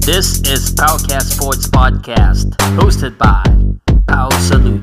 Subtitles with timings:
[0.00, 3.44] This is Powcast Sports Podcast, hosted by
[4.08, 4.80] Pow Salute.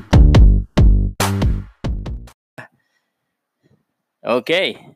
[4.22, 4.94] Okay.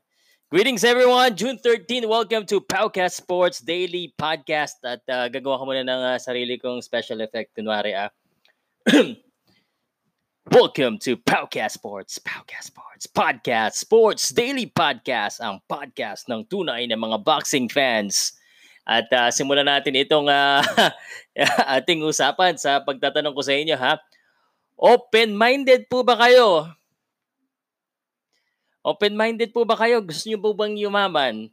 [0.48, 1.34] Greetings everyone.
[1.34, 4.78] June 13, welcome to Powcast Sports Daily Podcast.
[4.86, 7.50] At uh, gagawa ko muna ng uh, sarili kong special effect.
[7.58, 8.14] Kunwari ah.
[10.54, 15.42] welcome to Powcast Sports, Powcast Sports, Podcast Sports Daily Podcast.
[15.42, 18.38] Ang podcast ng tunay na mga boxing fans.
[18.82, 20.62] At uh, simulan natin itong uh,
[21.78, 24.02] ating usapan sa pagtatanong ko sa inyo ha.
[24.74, 26.66] Open-minded po ba kayo?
[28.82, 30.02] Open-minded po ba kayo?
[30.02, 31.46] Gusto niyo po bang yumaman?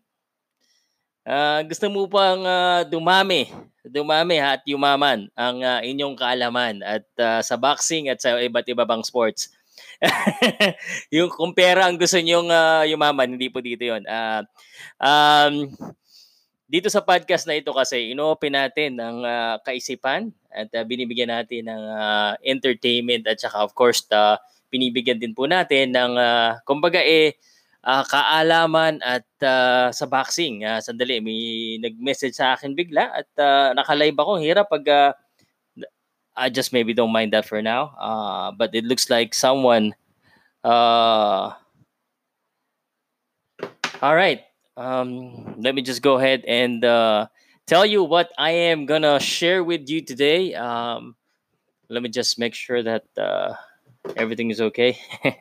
[1.30, 3.54] Uh, gusto mo bang uh, dumami?
[3.86, 8.66] Dumami ha, at yumaman ang uh, inyong kaalaman at uh, sa boxing at sa iba't
[8.66, 9.54] iba pang sports.
[11.14, 14.02] yung kung ang gusto niyong uh, yumaman, hindi po dito yon.
[14.10, 14.42] Uh,
[14.98, 15.54] um,
[16.70, 21.66] dito sa podcast na ito kasi ino-open natin ang uh, kaisipan at uh, binibigyan natin
[21.66, 24.38] ng uh, entertainment at saka of course uh,
[24.70, 27.34] binibigyan din po natin ng uh, kumbaga eh
[27.82, 30.62] uh, kaalaman at uh, sa boxing.
[30.62, 34.38] Uh, sandali, may nag-message sa akin bigla at uh, naka-live ako.
[34.38, 35.12] Hirap pag uh,
[36.38, 37.98] I just maybe don't mind that for now.
[37.98, 39.98] Uh, but it looks like someone
[40.64, 41.52] uh,
[44.00, 44.49] All right
[44.80, 47.28] um, let me just go ahead and uh,
[47.68, 50.56] tell you what I am gonna share with you today.
[50.56, 51.20] Um,
[51.92, 53.60] let me just make sure that uh,
[54.16, 54.98] everything is okay.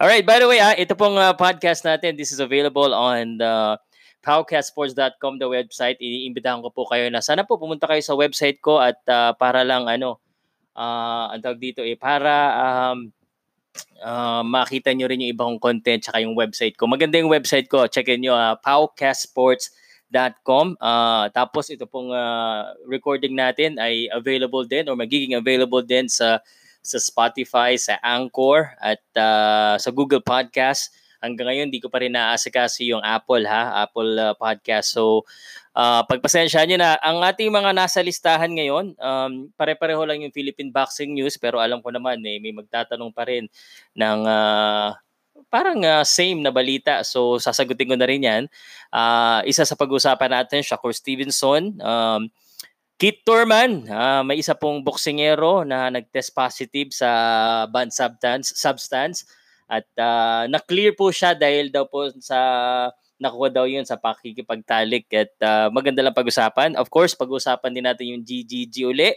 [0.00, 0.24] All right.
[0.24, 2.16] By the way, ah, ito pong uh, podcast natin.
[2.16, 3.78] This is available on the
[4.24, 6.00] powcastsports.com, the website.
[6.00, 9.62] Iniimbitahan ko po kayo na sana po pumunta kayo sa website ko at uh, para
[9.62, 10.18] lang ano,
[10.74, 13.12] uh, ang tawag dito eh, para um,
[14.04, 16.86] uh, makita nyo rin yung ibang content tsaka yung website ko.
[16.86, 17.86] Maganda yung website ko.
[17.88, 20.76] Checkin nyo, uh, powcastsports.com.
[20.78, 26.38] Uh, tapos ito pong uh, recording natin ay available din or magiging available din sa
[26.84, 30.92] sa Spotify, sa Anchor at uh, sa Google Podcast.
[31.24, 34.92] Hanggang ngayon, di ko pa rin naasikasi yung Apple ha, Apple uh, Podcast.
[34.92, 35.24] So,
[35.74, 40.70] Uh, pagpasensya nyo na, ang ating mga nasa listahan ngayon, um, pare-pareho lang yung Philippine
[40.70, 43.50] Boxing News, pero alam ko naman, eh, may magtatanong pa rin
[43.98, 44.94] ng uh,
[45.50, 47.02] parang uh, same na balita.
[47.02, 48.46] So, sasagutin ko na rin yan.
[48.94, 52.30] Uh, isa sa pag-usapan natin, Shakur Stevenson, um,
[52.94, 57.10] Kit Torman, uh, may isa pong boksingero na nag-test positive sa
[57.66, 59.26] banned substance, substance
[59.66, 62.38] at uh, na-clear po siya dahil daw po sa
[63.24, 66.76] nakuha daw yun sa pakikipagtalik at uh, maganda lang pag-usapan.
[66.76, 69.10] Of course, pag-usapan din natin yung GGG uli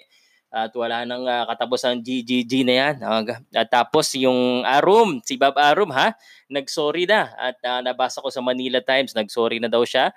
[0.47, 2.95] at wala nang uh, katapos ang GGG na yan.
[3.03, 6.16] Uh, at tapos yung Arum, si Bob Arum ha,
[6.47, 10.16] nagsorry na at uh, nabasa ko sa Manila Times, nagsorry na daw siya.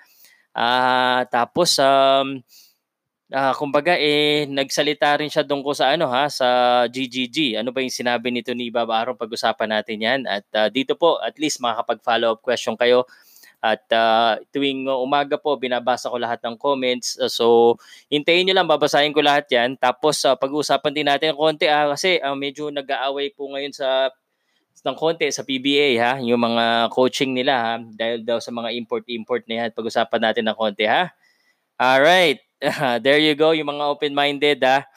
[0.54, 2.38] Uh, tapos um,
[3.34, 6.48] uh, kumbaga eh nagsalita rin siya doon ko sa ano ha sa
[6.86, 7.58] GGG.
[7.58, 10.20] Ano ba yung sinabi nito ni Bob Arum pag-usapan natin 'yan.
[10.30, 13.06] At uh, dito po at least makakapag-follow up question kayo
[13.60, 17.20] at uh, tuwing umaga po, binabasa ko lahat ng comments.
[17.20, 17.76] Uh, so,
[18.08, 19.76] hintayin nyo lang, babasahin ko lahat yan.
[19.76, 24.08] Tapos, uh, pag-uusapan din natin konti ah, kasi uh, medyo nag-aaway po ngayon sa
[24.80, 29.44] ng konti sa PBA ha, yung mga coaching nila ha, dahil daw sa mga import-import
[29.44, 29.76] na yan.
[29.76, 31.12] Pag-usapan natin ng konti ha.
[31.76, 32.40] All right.
[33.04, 34.88] there you go, yung mga open-minded ha.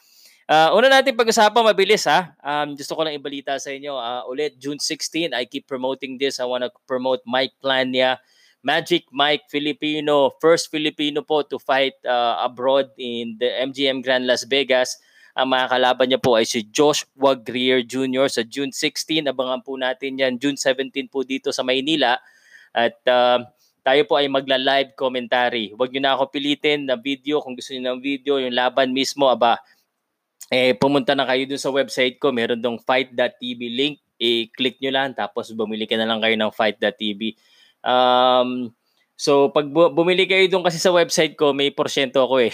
[0.48, 2.32] Uh, una natin pag-usapan, mabilis ha.
[2.40, 3.92] Um, gusto ko lang ibalita sa inyo.
[3.92, 6.40] Uh, ulit, June 16, I keep promoting this.
[6.40, 8.16] I want to promote Mike Plania
[8.64, 14.48] Magic Mike Filipino, first Filipino po to fight uh, abroad in the MGM Grand Las
[14.48, 14.96] Vegas.
[15.36, 18.24] Ang mga kalaban niya po ay si Joshua Greer Jr.
[18.32, 19.28] sa June 16.
[19.28, 20.40] Abangan po natin yan.
[20.40, 22.16] June 17 po dito sa Maynila.
[22.72, 23.44] At uh,
[23.84, 25.76] tayo po ay magla-live commentary.
[25.76, 27.44] Huwag niyo na ako pilitin na video.
[27.44, 29.60] Kung gusto niyo ng video, yung laban mismo, aba,
[30.48, 32.32] eh, pumunta na kayo dun sa website ko.
[32.32, 34.00] Meron dong fight.tv link.
[34.16, 37.36] I-click nyo lang tapos bumili ka na lang kayo ng fight.tv.
[37.84, 38.72] Um,
[39.14, 42.52] so pag bu- bumili kayo doon kasi sa website ko, may porsyento ako eh.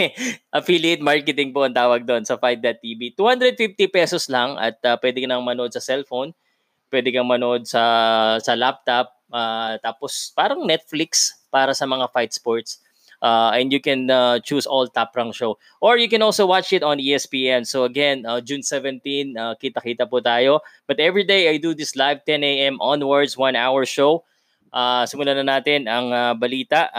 [0.58, 3.18] Affiliate marketing po ang tawag doon sa Fight.tv.
[3.18, 6.32] 250 pesos lang at uh, pwede kang manood sa cellphone,
[6.88, 7.82] pwede kang manood sa
[8.38, 12.80] sa laptop, uh, tapos parang Netflix para sa mga fight sports.
[13.18, 15.58] Uh, and you can uh, choose all top rank show.
[15.82, 17.66] Or you can also watch it on ESPN.
[17.66, 20.62] So again, uh, June 17, uh, kita-kita po tayo.
[20.86, 22.78] But every day I do this live 10 a.m.
[22.78, 24.22] onwards, one hour show.
[24.72, 26.92] Uh, simulan na natin ang uh, balita.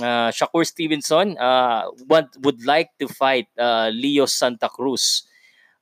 [0.00, 5.28] Uh, Shakur Stevenson uh, want, would like to fight uh, Leo Santa Cruz.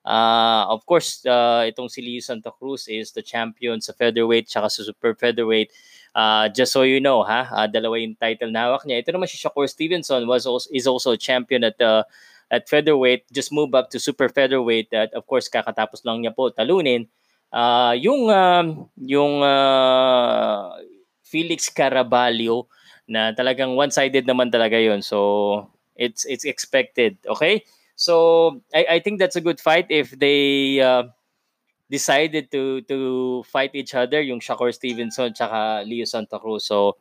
[0.03, 4.67] Uh, of course, uh, itong si Leo Santa Cruz is the champion sa featherweight tsaka
[4.67, 5.71] sa super featherweight.
[6.11, 9.07] Uh, just so you know, ha, uh, dalawa yung title na hawak niya.
[9.07, 12.03] Ito naman si Shakur Stevenson was also, is also champion at uh,
[12.51, 16.51] at featherweight, just move up to super featherweight at of course kakatapos lang niya po
[16.51, 17.07] talunin
[17.55, 20.75] uh, yung um, yung uh,
[21.31, 22.67] Felix Caraballo
[23.07, 24.99] na talagang one-sided naman talaga yon.
[24.99, 27.63] So it's it's expected, okay?
[27.95, 31.07] So I I think that's a good fight if they uh,
[31.87, 32.99] decided to to
[33.47, 36.67] fight each other yung Shakur Stevenson tsaka Leo Santa Cruz.
[36.67, 36.99] So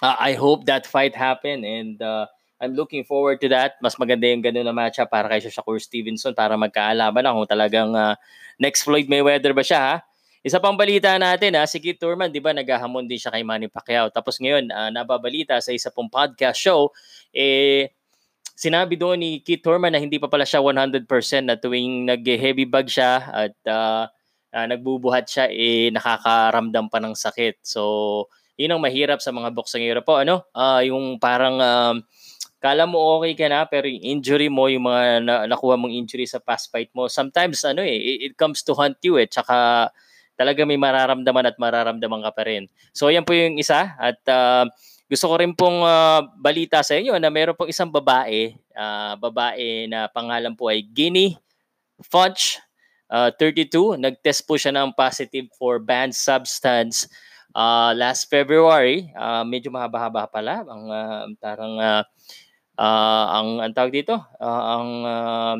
[0.00, 2.28] uh, I hope that fight happen and uh,
[2.60, 3.80] I'm looking forward to that.
[3.80, 7.96] Mas maganda yung ganun na matcha para kay Shakur Stevenson para magkaalaban na kung talagang
[7.96, 8.14] uh,
[8.60, 9.94] next Floyd Mayweather ba siya ha.
[10.40, 13.68] Isa pang balita natin ha, si Keith Thurman, di ba, naghahamon din siya kay Manny
[13.68, 14.08] Pacquiao.
[14.08, 16.88] Tapos ngayon, uh, nababalita sa isa pong podcast show,
[17.28, 17.92] eh,
[18.56, 21.04] sinabi doon ni Keith Thurman na hindi pa pala siya 100%
[21.44, 24.08] na tuwing nag-heavy bag siya at uh,
[24.56, 27.60] uh, nagbubuhat siya, eh, nakakaramdam pa ng sakit.
[27.60, 28.24] So,
[28.56, 30.24] yun ang mahirap sa mga boksingero po.
[30.24, 30.48] Ano?
[30.56, 31.60] Uh, yung parang...
[31.60, 31.96] Uh,
[32.60, 36.28] kala mo okay ka na pero yung injury mo yung mga na, nakuha mong injury
[36.28, 39.88] sa past fight mo sometimes ano eh it, it comes to hunt you eh tsaka
[40.40, 42.64] talaga may mararamdaman at mararamdaman ka pa rin.
[42.96, 43.92] So yan po yung isa.
[44.00, 44.64] At uh,
[45.04, 49.84] gusto ko rin pong uh, balita sa inyo na meron pong isang babae uh, babae
[49.84, 51.36] na pangalan po ay Guinea
[52.00, 52.56] Funch
[53.12, 57.04] uh, 32 nagtest po siya ng positive for banned substance
[57.52, 59.10] uh, last February.
[59.12, 60.62] Uh, medyo mahaba-haba pala.
[60.64, 62.02] Ang uh, tarang uh,
[62.78, 65.56] uh, ang ang tawag dito, uh, ang uh,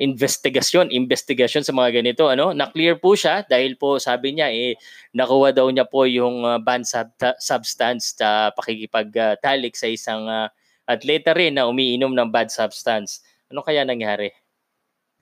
[0.00, 4.80] investigasyon, investigasyon sa mga ganito, ano, na-clear po siya dahil po sabi niya eh
[5.12, 10.48] nakuha daw niya po yung uh, banned sub- substance sa pakikipagtalik sa isang uh,
[10.88, 13.20] atleta rin na umiinom ng bad substance.
[13.52, 14.32] Ano kaya nangyari?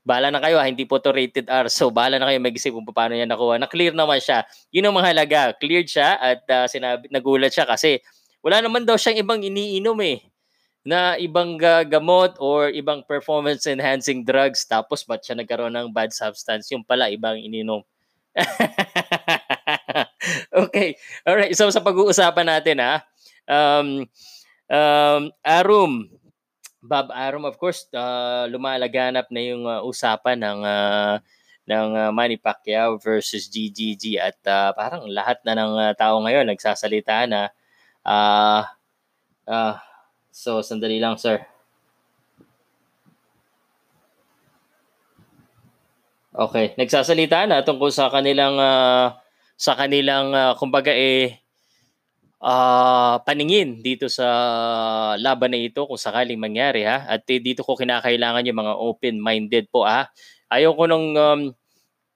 [0.06, 0.70] Bala na kayo, ha?
[0.70, 1.66] hindi po to rated R.
[1.66, 3.58] So, bala na kayo mag-isip kung paano niya nakuha.
[3.58, 4.46] Na-clear naman siya.
[4.72, 5.52] Yun ang mahalaga.
[5.58, 7.98] Cleared siya at uh, sinabi, nagulat siya kasi
[8.40, 10.29] wala naman daw siyang ibang iniinom eh
[10.80, 16.12] na ibang uh, gamot or ibang performance enhancing drugs tapos ba't siya nagkaroon ng bad
[16.12, 16.72] substance?
[16.72, 17.84] Yung pala ibang ininom.
[20.50, 21.00] Okay.
[21.24, 23.02] Alright so sa pag-uusapan natin ha
[23.48, 24.04] um,
[24.68, 26.10] um, Arum.
[26.80, 31.16] Bob Arum of course uh, lumalaganap na yung uh, usapan ng uh,
[31.68, 36.48] ng uh, Manny Pacquiao versus GGG at uh, parang lahat na ng uh, tao ngayon
[36.48, 37.52] nagsasalita na
[38.02, 38.64] uh,
[39.44, 39.76] uh,
[40.30, 41.42] So, sandali lang, sir.
[46.30, 49.18] Okay, nagsasalita na tungkol sa kanilang uh,
[49.58, 51.42] sa kanilang uh, kumbaga eh
[52.40, 54.26] uh, paningin dito sa
[55.20, 57.04] laban na ito kung sakaling mangyari ha.
[57.06, 60.08] At eh, dito ko kinakailangan yung mga open-minded po ha.
[60.50, 61.40] Ayaw ko nung um,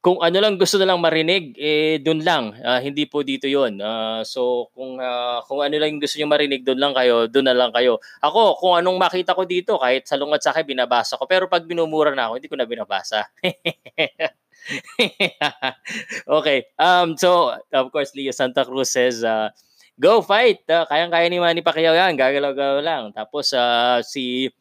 [0.04, 2.52] kung ano lang gusto na lang marinig, eh doon lang.
[2.60, 3.80] Uh, hindi po dito 'yon.
[3.80, 7.56] Uh, so kung uh, kung ano lang gusto niyo marinig, doon lang kayo, doon na
[7.56, 7.96] lang kayo.
[8.20, 11.24] Ako, kung anong makita ko dito, kahit salungat sa akin binabasa ko.
[11.24, 13.24] Pero pag binumura na ako, hindi ko na binabasa.
[16.36, 16.68] okay.
[16.76, 19.48] Um so of course Leo Santa Cruz says uh,
[19.96, 20.68] go fight.
[20.68, 22.12] Uh, kayang-kaya ni Manny Pacquiao yan.
[22.12, 23.04] Gagalaw-galaw lang.
[23.16, 24.52] Tapos uh, si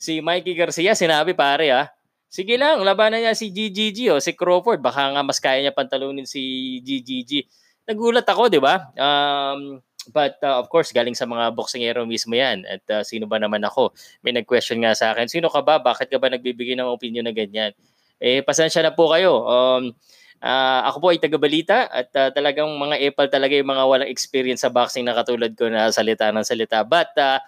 [0.00, 1.86] si Mikey Garcia sinabi pare ah,
[2.30, 4.78] Sige lang, labanan niya si GGG o si Crawford.
[4.78, 7.50] Baka nga mas kaya niya pantalunin si GGG.
[7.90, 8.94] Nagulat ako, di ba?
[8.94, 9.82] Um,
[10.14, 12.62] but uh, of course, galing sa mga boksingero mismo yan.
[12.70, 13.90] At uh, sino ba naman ako?
[14.22, 15.82] May nag-question nga sa akin, sino ka ba?
[15.82, 17.74] Bakit ka ba nagbibigay ng opinion na ganyan?
[18.22, 19.42] Eh, pasensya na po kayo.
[19.50, 19.90] Um,
[20.38, 24.62] uh, ako po ay taga-balita at uh, talagang mga epal talaga yung mga walang experience
[24.62, 26.86] sa boxing na katulad ko na salita ng salita.
[26.86, 27.42] But uh,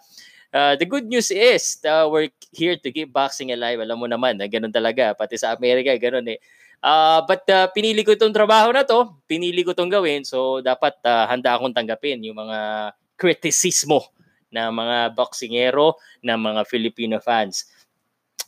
[0.52, 3.80] Uh, the good news is, uh, we're here to keep boxing alive.
[3.80, 5.16] Alam mo naman, na ganun talaga.
[5.16, 6.38] Pati sa Amerika, ganun eh.
[6.85, 9.16] Uh, but uh, pinili ko itong trabaho na to.
[9.25, 10.28] Pinili ko itong gawin.
[10.28, 14.12] So, dapat uh, handa akong tanggapin yung mga kritisismo
[14.52, 17.64] na mga boksingero, na mga Filipino fans.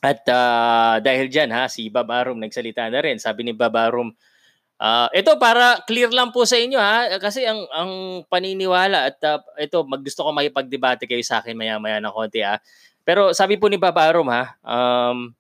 [0.05, 3.17] At uh, dahil dyan, ha, si Bob Arum nagsalita na rin.
[3.17, 4.13] Sabi ni Bob Arum,
[4.75, 7.93] Uh, ito para clear lang po sa inyo ha kasi ang ang
[8.27, 12.59] paniniwala at uh, ito maggusto ko makipagdebate kayo sa akin maya-maya na konti ha.
[13.07, 15.31] Pero sabi po ni Babarom ha, um,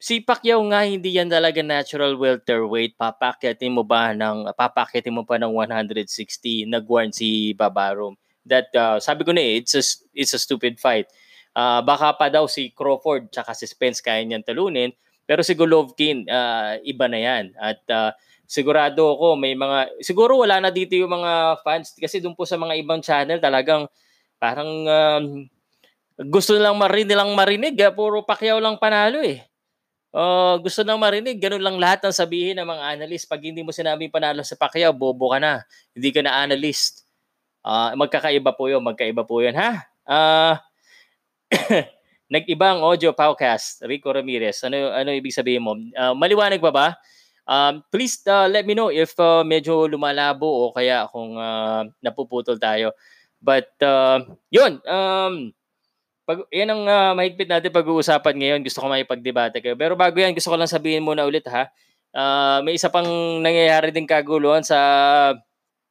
[0.00, 2.96] si Pacquiao nga hindi yan talaga natural welterweight.
[2.96, 8.16] Papakyatin mo ba ng papakyatin mo pa ng 160 nagwarn si Babarom.
[8.48, 9.84] That uh, sabi ko na eh, it's a,
[10.16, 11.06] it's a stupid fight.
[11.52, 14.90] Uh, baka pa daw si Crawford tsaka si Spence kaya niyan talunin.
[15.28, 17.44] Pero si Golovkin, uh, iba na yan.
[17.54, 18.10] At uh,
[18.50, 22.58] sigurado ako may mga siguro wala na dito yung mga fans kasi doon po sa
[22.58, 23.86] mga ibang channel talagang
[24.42, 25.46] parang um,
[26.18, 29.40] gusto lang marinig nilang marinig eh, puro Pacquiao lang panalo eh.
[30.10, 33.30] Uh, gusto nang marinig, ganun lang lahat ng sabihin ng mga analyst.
[33.30, 35.62] Pag hindi mo sinabing panalo sa Pacquiao, bobo ka na.
[35.94, 37.06] Hindi ka na analyst.
[37.62, 39.80] Uh, magkakaiba po yun, magkaiba po yun, ha?
[40.10, 40.58] Uh,
[42.26, 44.58] nag-ibang audio podcast, Rico Ramirez.
[44.66, 45.78] Ano, ano ibig sabihin mo?
[45.94, 46.88] Uh, maliwanag ba ba?
[47.50, 52.54] Um, please uh, let me know if uh, medyo lumalabo o kaya kung uh, napuputol
[52.62, 52.94] tayo.
[53.42, 54.22] But uh,
[54.54, 55.50] yun, um,
[56.22, 58.62] pag, yan ang uh, mahigpit natin pag-uusapan ngayon.
[58.62, 59.74] Gusto ko maipagdebate kayo.
[59.74, 61.66] Pero bago yan, gusto ko lang sabihin muna ulit ha.
[62.14, 63.10] Uh, may isa pang
[63.42, 64.78] nangyayari din kaguluhan sa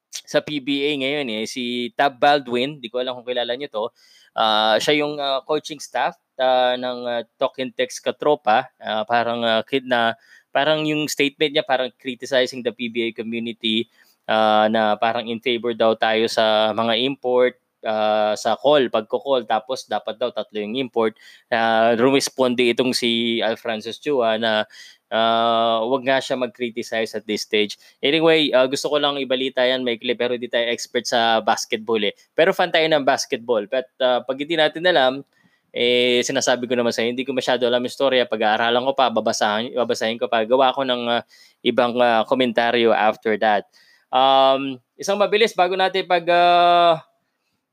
[0.09, 1.43] sa PBA ngayon eh.
[1.43, 3.85] Si Tab Baldwin, di ko alam kung kilala niyo to.
[4.31, 8.71] Uh, siya yung uh, coaching staff uh, ng uh, Talking Text Katropa.
[8.79, 10.15] Uh, parang uh, kid na
[10.49, 13.89] parang yung statement niya parang criticizing the PBA community
[14.29, 19.87] uh, na parang in favor daw tayo sa mga import uh, sa call, pagko-call, tapos
[19.87, 21.15] dapat daw tatlo yung import.
[21.47, 24.67] Uh, rumisponde itong si Alfrancis Chua na
[25.11, 27.79] uh, wag nga siya mag-criticize at this stage.
[28.03, 32.01] Anyway, uh, gusto ko lang ibalita yan, may clip, pero hindi tayo expert sa basketball
[32.03, 32.13] eh.
[32.35, 33.65] Pero fan tayo ng basketball.
[33.67, 35.23] But uh, pag hindi natin alam,
[35.69, 39.73] eh sinasabi ko naman sa hindi ko masyado alam yung storya, pag-aaralan ko pa, babasahin,
[39.73, 41.21] babasahin ko pa, gawa ko ng uh,
[41.61, 43.69] ibang uh, komentaryo after that.
[44.09, 46.97] Um, isang mabilis bago natin pag uh,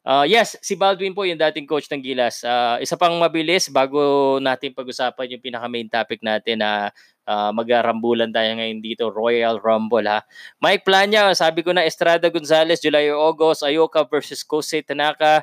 [0.06, 2.46] Uh, yes, si Baldwin po yung dating coach ng Gilas.
[2.46, 6.94] Uh, isa pang mabilis bago natin pag-usapan yung pinaka main topic natin na
[7.26, 10.22] uh, mag-arambulan tayo ngayon dito, Royal Rumble ha.
[10.62, 15.42] Mike Plania, sabi ko na Estrada Gonzalez, July or August, Ayoka versus Kosei Tanaka.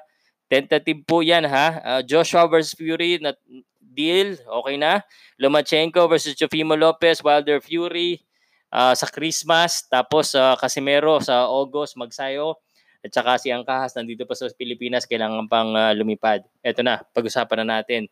[0.54, 1.82] Tentative po yan ha.
[1.82, 3.34] Uh, Joshua versus Fury, na
[3.82, 5.02] deal, okay na.
[5.42, 8.22] Lomachenko versus Jofimo Lopez, Wilder Fury
[8.70, 9.90] uh, sa Christmas.
[9.90, 12.62] Tapos uh, Casimero sa August, magsayo.
[13.02, 16.46] At saka si Angkahas nandito pa sa Pilipinas, kailangan pang uh, lumipad.
[16.62, 18.06] Ito na, pag-usapan na natin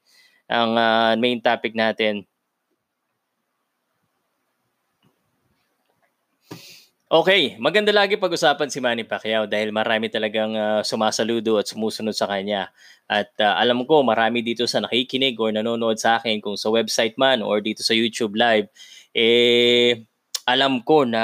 [0.50, 2.26] ang uh, main topic natin.
[7.12, 12.24] Okay, maganda lagi pag-usapan si Manny Pacquiao dahil marami talagang uh, sumasaludo at sumusunod sa
[12.24, 12.72] kanya.
[13.04, 17.20] At uh, alam ko marami dito sa nakikinig or nanonood sa akin kung sa website
[17.20, 18.72] man or dito sa YouTube live,
[19.12, 20.08] eh
[20.48, 21.24] alam ko na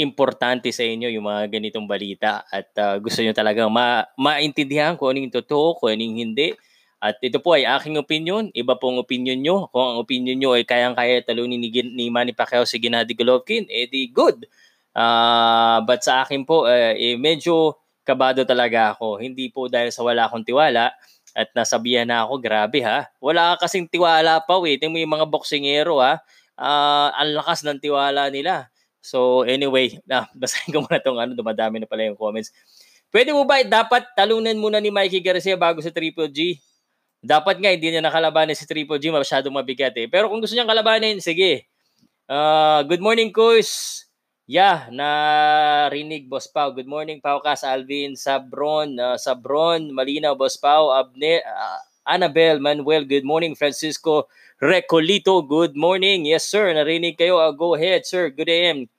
[0.00, 5.12] importante sa inyo yung mga ganitong balita at uh, gusto nyo talagang ma- maintindihan kung
[5.12, 6.56] ano yung totoo, kung ano yung hindi.
[7.02, 9.66] At ito po ay aking opinion, iba pong opinion nyo.
[9.74, 14.06] Kung ang opinion nyo ay kayang-kaya talunin ni, ni Manny Pacquiao si Gennady Golovkin, edi
[14.06, 14.46] good.
[14.92, 19.18] Uh, but sa akin po, uh, eh, medyo kabado talaga ako.
[19.18, 20.92] Hindi po dahil sa wala akong tiwala
[21.32, 23.08] at nasabihan na ako, grabe ha.
[23.18, 26.20] Wala ka kasing tiwala pa, waiting mo yung mga boksingero ha.
[26.58, 28.72] Uh, ang lakas ng tiwala nila
[29.02, 32.54] So anyway, na basahin ko muna tong ano, dumadami na pala yung comments.
[33.12, 36.56] Pwede mo ba dapat talunan muna ni Mikey Garcia bago sa Triple G?
[37.20, 40.08] Dapat nga hindi niya nakalabanin si Triple G, masyadong mabigat eh.
[40.08, 41.68] Pero kung gusto niyang kalabanin, sige.
[42.24, 44.06] Uh, good morning, Kuys.
[44.50, 46.74] Yeah, narinig Boss Pau.
[46.74, 53.06] Good morning, Pau Kas, Alvin, Sabron, uh, Sabron, Malina, Boss Pau, Abne, uh, Annabel, Manuel,
[53.06, 54.26] good morning, Francisco,
[54.58, 56.26] Recolito, good morning.
[56.26, 56.74] Yes, sir.
[56.74, 57.38] Narinig kayo.
[57.38, 58.30] Uh, go ahead, sir.
[58.30, 58.90] Good AM.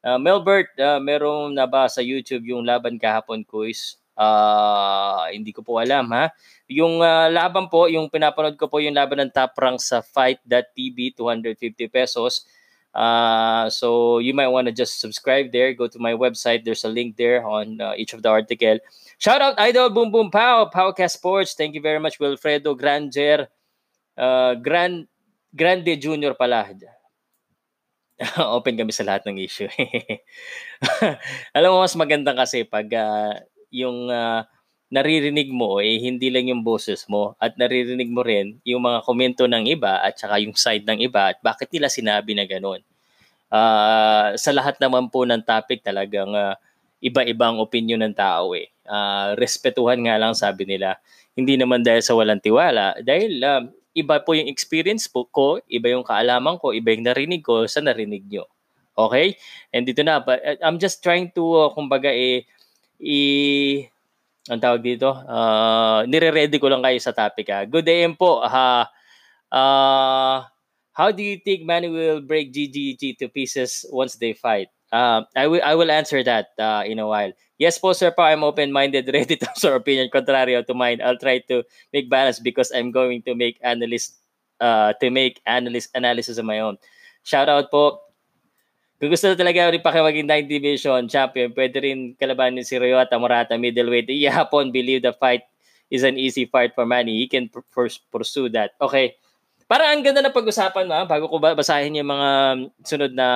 [0.00, 4.00] Uh, Melbert, uh, meron na ba sa YouTube yung laban kahapon, quiz?
[4.16, 6.32] Uh, hindi ko po alam, ha?
[6.68, 11.12] Yung uh, laban po, yung pinapanood ko po yung laban ng top rank sa fight.tv,
[11.16, 12.48] 250 pesos.
[12.94, 15.72] Uh, so you might want to just subscribe there.
[15.74, 16.64] Go to my website.
[16.64, 18.78] There's a link there on uh, each of the article.
[19.18, 21.54] Shout out Idol Boom Boom Pow, Powcast Sports.
[21.54, 23.48] Thank you very much, Wilfredo Granger
[24.18, 25.06] uh, Grand
[25.54, 26.66] Grande Junior pala.
[28.58, 29.70] Open kami sa lahat ng issue.
[31.56, 33.38] Alam mo, mas maganda kasi pag uh,
[33.70, 34.42] yung uh,
[34.88, 39.44] naririnig mo eh hindi lang yung boses mo at naririnig mo rin yung mga komento
[39.44, 42.80] ng iba at saka yung side ng iba at bakit nila sinabi na ganun.
[43.48, 46.56] Uh, sa lahat naman po ng topic talagang uh,
[47.04, 48.68] iba-ibang opinion ng tao eh.
[48.88, 50.96] Uh, respetuhan nga lang sabi nila.
[51.36, 53.62] Hindi naman dahil sa walang tiwala, dahil uh,
[53.94, 57.84] iba po yung experience po ko, iba yung kaalaman ko, iba yung narinig ko sa
[57.84, 58.44] narinig nyo.
[58.98, 59.38] Okay?
[59.70, 62.42] And dito na, but uh, I'm just trying to, uh, kumbaga, eh,
[62.98, 63.18] i,
[64.48, 67.52] ang tawag dito, uh, nire-ready ko lang kayo sa topic.
[67.52, 67.68] Ha.
[67.68, 68.40] Good day po.
[68.40, 68.88] Ha,
[69.52, 70.36] uh,
[70.92, 74.68] how do you think Manny will break GGG to pieces once they fight?
[74.88, 77.30] Uh, I will I will answer that uh, in a while.
[77.60, 81.04] Yes po, sir pa, I'm open-minded, ready to absorb opinion contrary to mine.
[81.04, 81.62] I'll try to
[81.92, 84.16] make balance because I'm going to make analyst
[84.58, 86.80] uh, to make analyst analysis of my own.
[87.22, 88.07] Shout out po.
[88.98, 93.14] Kung gusto talaga rin pa kayo maging 9 division champion, pwede rin kalabanin si Ryota
[93.14, 94.10] Morata middleweight.
[94.10, 95.46] Ihapon believe the fight
[95.86, 97.14] is an easy fight for Manny.
[97.22, 97.62] He can pr-
[98.10, 98.74] pursue that.
[98.82, 99.14] Okay.
[99.70, 102.28] Para ang ganda na pag-usapan ha, bago ko basahin yung mga
[102.82, 103.28] sunod na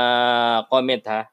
[0.67, 1.31] comment ha.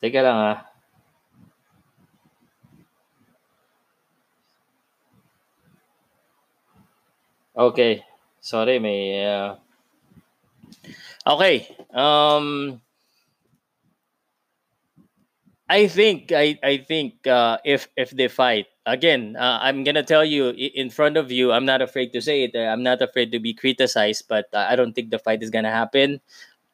[0.00, 0.71] Teka lang ha.
[7.62, 8.02] Okay.
[8.40, 9.22] Sorry, may...
[9.22, 9.54] Uh...
[11.22, 11.70] Okay.
[11.94, 12.82] Um,
[15.70, 20.26] I think I I think uh, if if they fight again, uh, I'm gonna tell
[20.26, 21.48] you in front of you.
[21.54, 22.52] I'm not afraid to say it.
[22.58, 26.20] I'm not afraid to be criticized, but I don't think the fight is gonna happen.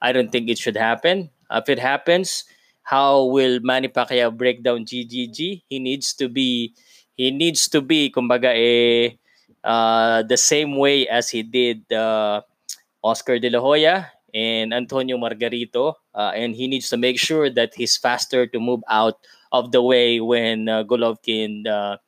[0.01, 1.29] I don't think it should happen.
[1.53, 2.45] if it happens,
[2.83, 5.63] how will Manny Pacquiao break down GGG?
[5.69, 6.73] He needs to be
[7.15, 9.21] he needs to be kumbaga eh,
[9.69, 12.41] uh, the same way as he did uh,
[13.05, 17.77] Oscar De La Hoya and Antonio Margarito, uh, and he needs to make sure that
[17.77, 19.21] he's faster to move out
[19.53, 22.01] of the way when uh, Golovkin, uh,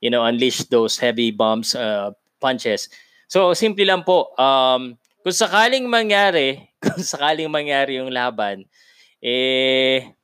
[0.00, 2.88] you know, unleash those heavy bombs, uh, punches.
[3.26, 4.30] So, simple lang po.
[4.38, 8.66] Um, kung sakaling mangyari, kung sakaling mangyari yung laban,
[9.22, 10.14] eh,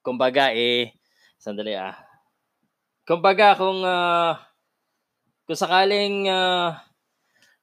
[0.00, 0.94] kumbaga, eh,
[1.36, 1.98] sandali ah.
[3.04, 4.40] Kumbaga, kung, uh,
[5.44, 6.72] kung sakaling uh,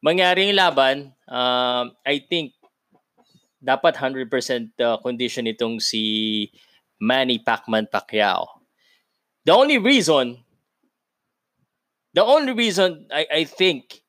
[0.06, 2.54] mangyari yung laban, uh, I think
[3.62, 4.26] dapat 100%
[4.82, 6.50] uh, condition itong si
[7.02, 8.62] Manny Pacman Pacquiao.
[9.46, 10.42] The only reason,
[12.14, 14.02] the only reason I, I think,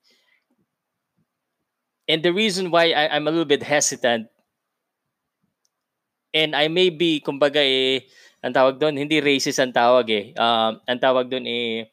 [2.08, 4.28] and the reason why I, I'm a little bit hesitant,
[6.32, 8.04] and I may be, kumbaga eh,
[8.44, 10.24] ang tawag doon, hindi racist ang tawag eh.
[10.36, 11.92] Um, ang tawag doon eh,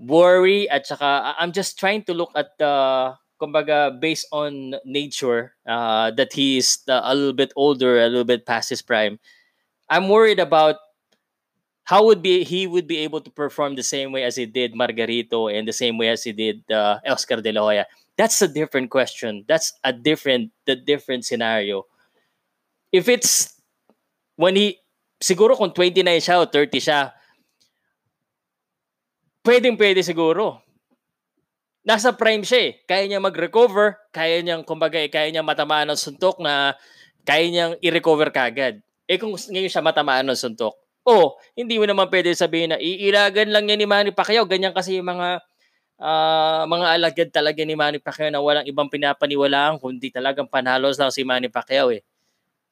[0.00, 6.10] worry at saka I'm just trying to look at the kumbaga based on nature uh,
[6.12, 9.20] that he is a little bit older, a little bit past his prime.
[9.88, 10.76] I'm worried about
[11.84, 14.74] how would be he would be able to perform the same way as he did
[14.74, 17.86] Margarito and the same way as he did uh, Oscar De La Hoya.
[18.16, 19.44] That's a different question.
[19.48, 21.88] That's a different the different scenario.
[22.92, 23.56] If it's
[24.36, 24.78] when he
[25.18, 27.12] siguro kung 29 siya o 30 siya,
[29.44, 30.60] pwedeng pwede siguro
[31.80, 32.72] nasa prime siya eh.
[32.84, 36.76] Kaya niya mag-recover, kaya niyang, kumbaga, eh, kaya niya matamaan ng suntok na
[37.24, 38.84] kaya niyang i-recover kagad.
[39.10, 43.50] Eh kung ngayon siya matamaan ng suntok, oh, hindi mo naman pwede sabihin na iiragan
[43.50, 44.46] lang niya ni Manny Pacquiao.
[44.46, 45.42] Ganyan kasi yung mga
[45.98, 51.10] uh, mga alagad talaga ni Manny Pacquiao na walang ibang pinapaniwalaan kundi talagang panalos lang
[51.10, 52.04] si Manny Pacquiao eh.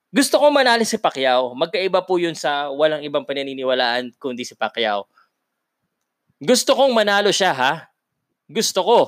[0.08, 1.52] Gusto ko manalo si Pacquiao.
[1.52, 5.04] Magkaiba po yun sa walang ibang pananiniwalaan kundi si Pacquiao.
[6.38, 7.88] Gusto kong manalo siya ha
[8.48, 9.00] gusto ko.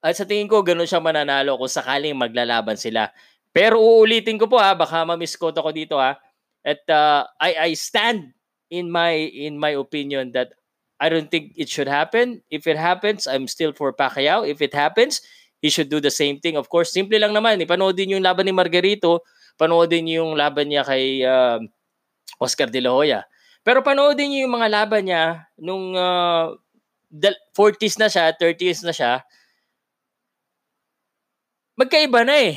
[0.00, 3.12] At sa tingin ko, ganun siya mananalo kung sakaling maglalaban sila.
[3.50, 6.16] Pero uulitin ko po ha, baka ma-misquote ako dito ha.
[6.64, 8.32] At uh, I, I stand
[8.70, 10.54] in my in my opinion that
[11.02, 12.40] I don't think it should happen.
[12.48, 14.46] If it happens, I'm still for Pacquiao.
[14.46, 15.20] If it happens,
[15.60, 16.56] he should do the same thing.
[16.56, 17.60] Of course, simple lang naman.
[17.60, 19.26] Ipanoodin yung laban ni Margarito,
[19.60, 21.60] panoodin yung laban niya kay uh,
[22.40, 23.20] Oscar De La Hoya.
[23.60, 25.24] Pero panoodin niyo yung mga laban niya
[25.60, 26.56] nung uh,
[27.52, 29.12] 40s na siya, 30s na siya,
[31.76, 32.56] magkaiba na eh.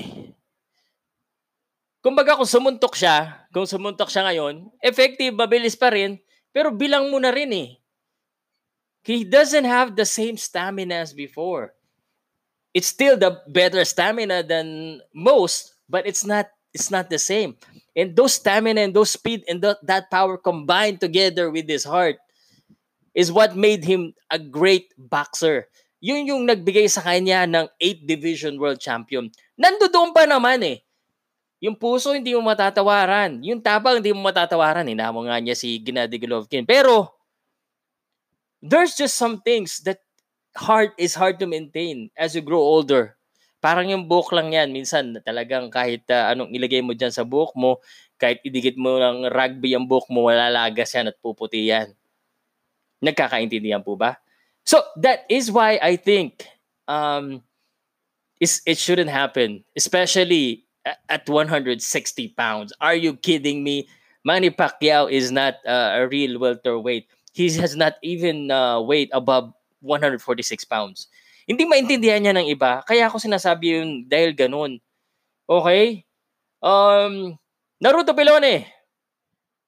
[2.03, 6.19] Kumbaga kung sumuntok siya, kung sumuntok siya ngayon, effective, mabilis pa rin,
[6.51, 7.69] pero bilang mo na rin eh.
[9.03, 11.75] He doesn't have the same stamina as before.
[12.71, 17.55] It's still the better stamina than most, but it's not it's not the same.
[17.95, 22.17] And those stamina and those speed and the, that power combined together with his heart
[23.13, 25.69] is what made him a great boxer.
[26.01, 29.29] Yun yung nagbigay sa kanya ng 8 Division World Champion.
[29.55, 30.81] Nandoon pa naman eh.
[31.63, 33.39] Yung puso hindi mo matatawaran.
[33.39, 34.83] Yung tapang hindi mo matatawaran.
[34.83, 36.67] Hinamo nga niya si Gennady Golovkin.
[36.67, 37.07] Pero,
[38.59, 40.03] there's just some things that
[40.59, 43.15] hard is hard to maintain as you grow older.
[43.63, 44.76] Parang yung buhok lang yan.
[44.76, 47.80] Minsan talagang kahit uh, anong ilagay mo dyan sa buhok mo,
[48.19, 51.95] kahit idikit mo ng rugby ang buhok mo, wala lagas yan at puputi yan.
[52.99, 54.19] Nagkakaintindihan po ba?
[54.67, 56.43] So that is why I think
[56.91, 57.39] um,
[58.43, 60.67] is it shouldn't happen, especially
[61.08, 61.80] at 160
[62.36, 62.76] pounds.
[62.84, 63.88] Are you kidding me?
[64.23, 67.08] Manny Pacquiao is not uh, a real welterweight.
[67.32, 71.08] He has not even uh, weight above 146 pounds.
[71.43, 72.79] Hindi maintindihan niya ng iba.
[72.88, 74.79] Kaya ako sinasabi yun dahil ganun.
[75.43, 76.08] Okay?
[76.63, 77.36] Um,
[77.84, 78.63] Naruto Pelone,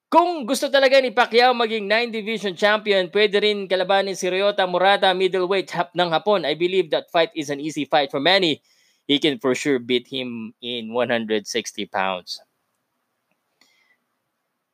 [0.08, 5.12] kung gusto talaga ni Pacquiao maging 9 division champion, pwede rin kalabanin si Ryota Murata
[5.12, 6.48] middleweight hap ng Hapon.
[6.48, 8.64] I believe that fight is an easy fight for Manny.
[9.04, 11.44] He can for sure beat him in 160
[11.92, 12.40] pounds.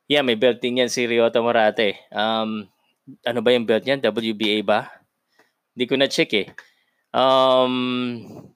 [0.07, 1.97] Yeah, may belting yan si Ryota Murata eh.
[2.13, 2.69] Um,
[3.27, 3.99] ano ba yung belt niyan?
[3.99, 4.87] WBA ba?
[5.73, 6.47] Hindi ko na check eh.
[7.13, 8.53] Um,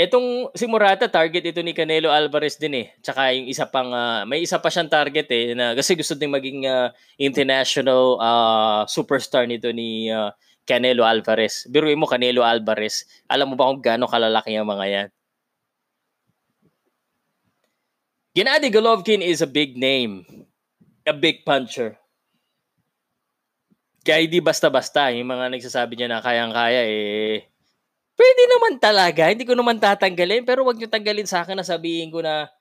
[0.00, 2.86] Etong si Murata, target ito ni Canelo Alvarez din eh.
[3.04, 6.32] Tsaka yung isa pang, uh, may isa pa siyang target eh, na kasi gusto din
[6.32, 6.88] maging uh,
[7.20, 10.32] international uh, superstar nito ni uh,
[10.64, 11.68] Canelo Alvarez.
[11.68, 13.04] Biruin mo Canelo Alvarez.
[13.28, 15.08] Alam mo ba kung gaano kalalaki ang mga yan?
[18.32, 20.24] Gennady Golovkin is a big name.
[21.04, 22.00] A big puncher.
[24.00, 25.12] Kaya hindi basta-basta.
[25.12, 27.50] Yung mga nagsasabi niya na kayang-kaya eh
[28.20, 29.32] Pwede naman talaga.
[29.32, 30.44] Hindi ko naman tatanggalin.
[30.44, 32.52] Pero wag nyo tanggalin sa akin na sabihin ko na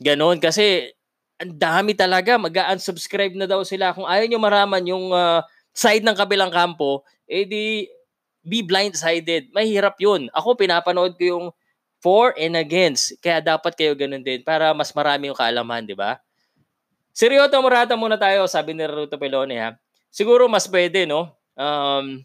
[0.00, 0.40] ganoon.
[0.40, 0.88] Kasi
[1.36, 2.40] ang dami talaga.
[2.40, 3.92] Mag-unsubscribe na daw sila.
[3.92, 5.44] Kung ayaw nyo maraman yung uh,
[5.76, 7.84] side ng kabilang kampo, eh di
[8.40, 9.52] be blindsided.
[9.52, 10.32] Mahirap yun.
[10.32, 11.46] Ako pinapanood ko yung
[12.00, 13.12] for and against.
[13.20, 16.24] Kaya dapat kayo ganun din para mas marami yung kaalaman, di ba?
[17.12, 19.70] Seryoto Morata muna tayo, sabi ni Ruto Pelone ha.
[20.12, 21.32] Siguro mas pwede, no?
[21.56, 22.20] Um,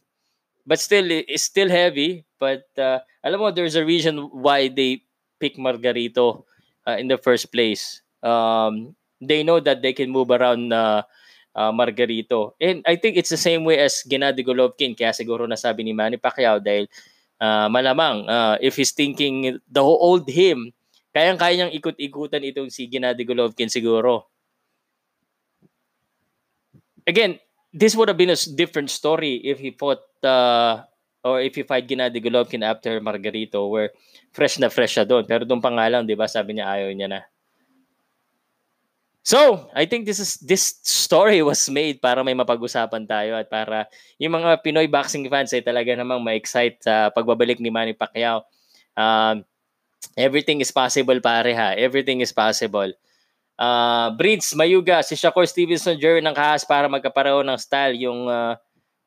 [0.68, 2.28] but still it's still heavy.
[2.36, 5.08] But uh, alam mo there's a reason why they
[5.40, 6.44] pick Margarito
[6.84, 8.04] uh, in the first place.
[8.20, 8.92] Um,
[9.24, 11.08] they know that they can move around uh,
[11.56, 12.54] uh, Margarito.
[12.60, 16.20] And I think it's the same way as Gennady Golovkin kaya siguro nasabi ni Manny
[16.20, 16.86] Pacquiao dahil
[17.40, 20.76] uh, malamang uh, if he's thinking the old him
[21.16, 24.30] kayang-kaya niyang ikut-ikutan itong si Gennady Golovkin siguro.
[27.08, 27.40] Again
[27.74, 30.84] this would have been a different story if he fought uh,
[31.24, 33.92] or if he fight Gennady Golovkin after Margarito where
[34.32, 35.28] fresh na fresh siya doon.
[35.28, 37.22] Pero doon pa nga lang, di ba, sabi niya ayaw niya na.
[39.28, 43.84] So, I think this is this story was made para may mapag-usapan tayo at para
[44.16, 48.48] yung mga Pinoy boxing fans ay talaga namang ma-excite sa pagbabalik ni Manny Pacquiao.
[48.96, 49.44] Um,
[50.16, 51.76] everything is possible pare ha.
[51.76, 52.96] Everything is possible.
[53.58, 57.98] Uh, Breeds, Mayuga, si Shakur Stevenson Jerry ng kahas para magkapareho ng style.
[57.98, 58.54] Yung uh,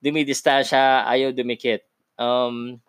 [0.03, 1.87] dumidistansya, ayaw dumikit.
[2.19, 2.83] Um,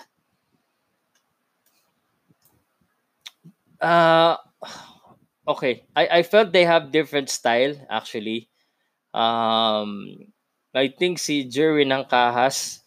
[3.77, 4.35] uh,
[5.45, 5.85] okay.
[5.95, 8.49] I, I felt they have different style actually.
[9.13, 10.17] Um,
[10.73, 12.81] I think si Jerry ng kahas,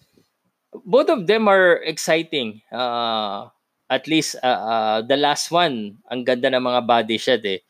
[0.82, 2.58] both of them are exciting.
[2.72, 3.54] Uh,
[3.86, 7.60] at least uh, uh, the last one, ang ganda ng mga body shot eh.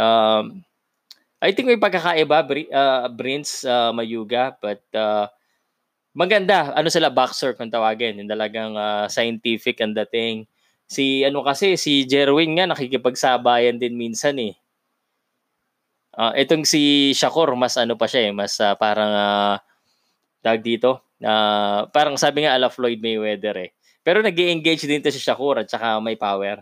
[0.00, 0.64] Um,
[1.40, 5.28] I think may pagkakaiba, uh, Brins, uh, Mayuga, but uh,
[6.16, 6.72] maganda.
[6.72, 8.20] Ano sila, boxer kung tawagin.
[8.20, 10.48] Yung talagang uh, scientific ang dating.
[10.88, 14.56] Si ano kasi, si Jerwin nga nakikipagsabayan din minsan eh.
[16.12, 19.56] Uh, itong si Shakur, mas ano pa siya eh, mas uh, parang uh,
[20.42, 21.06] tag dito.
[21.22, 23.70] Uh, parang sabi nga ala Floyd Mayweather eh.
[24.02, 26.60] Pero nag engage din to si Shakur at saka may power.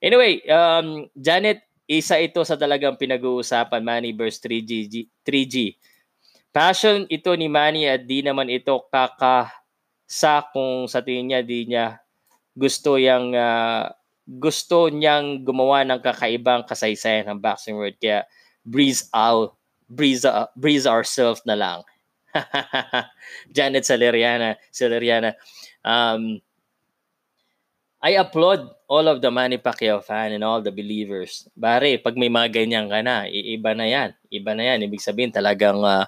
[0.00, 5.08] Anyway, um, Janet isa ito sa talagang pinag-uusapan, Manny versus 3G.
[5.24, 5.80] 3G.
[6.52, 11.86] Passion ito ni Manny at di naman ito kakasa kung sa tingin niya di niya
[12.56, 13.88] gusto yang uh,
[14.28, 18.26] gusto niyang gumawa ng kakaibang kasaysayan ng boxing world kaya
[18.66, 19.54] breeze out
[19.86, 21.80] breeze uh, breeze ourselves na lang
[23.54, 25.38] Janet Saleriana Saleriana
[25.86, 26.42] um
[27.98, 31.50] I applaud all of the Manny Pacquiao fan and all the believers.
[31.58, 34.14] Bare, pag may mga ganyan ka na, iba na yan.
[34.30, 34.86] Iba na yan.
[34.86, 36.06] Ibig sabihin talagang uh,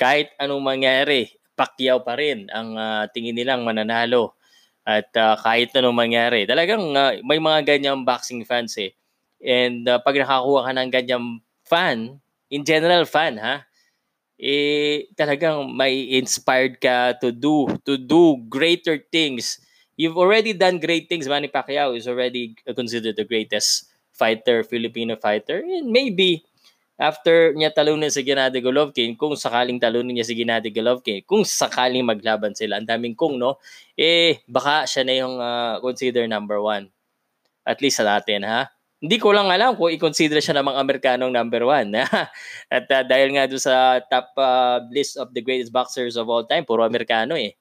[0.00, 4.40] kahit anong mangyari, Pacquiao pa rin ang uh, tingin nilang mananalo.
[4.88, 8.96] At uh, kahit anong mangyari, talagang uh, may mga ganyang boxing fans eh.
[9.44, 11.26] And uh, pag nakakuha ka ng ganyang
[11.68, 13.68] fan, in general fan ha,
[14.40, 19.58] eh talagang may inspired ka to do to do greater things
[19.98, 21.26] you've already done great things.
[21.26, 25.58] Manny Pacquiao is already considered the greatest fighter, Filipino fighter.
[25.58, 26.46] And maybe
[26.98, 32.06] after niya talunin si Gennady Golovkin, kung sakaling talunin niya si Gennady Golovkin, kung sakaling
[32.06, 33.58] maglaban sila, ang daming kung, no?
[33.98, 36.88] Eh, baka siya na yung uh, consider number one.
[37.66, 38.70] At least sa natin, ha?
[38.98, 41.94] Hindi ko lang alam kung i-consider siya namang Amerikanong number one.
[42.74, 46.42] At uh, dahil nga doon sa top uh, list of the greatest boxers of all
[46.42, 47.54] time, puro Amerikano eh.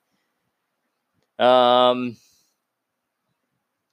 [1.38, 2.18] Um,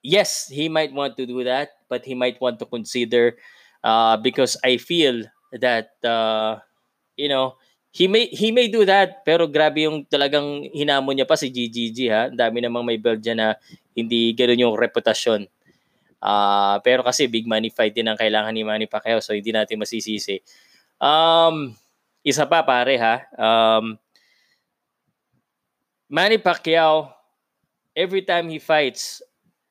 [0.05, 3.40] yes, he might want to do that, but he might want to consider
[3.83, 5.25] uh, because I feel
[5.57, 6.61] that uh,
[7.17, 7.57] you know
[7.90, 11.99] he may he may do that pero grabe yung talagang hinamon niya pa si GGG
[12.12, 12.29] ha.
[12.29, 13.49] Ang dami namang may dyan na
[13.97, 15.49] hindi ganoon yung reputasyon.
[16.25, 19.81] Uh, pero kasi big money fight din ang kailangan ni Manny Pacquiao so hindi natin
[19.81, 20.40] masisisi.
[20.97, 21.77] Um,
[22.25, 23.17] isa pa pare ha.
[23.37, 24.01] Um,
[26.09, 27.12] Manny Pacquiao
[27.95, 29.23] every time he fights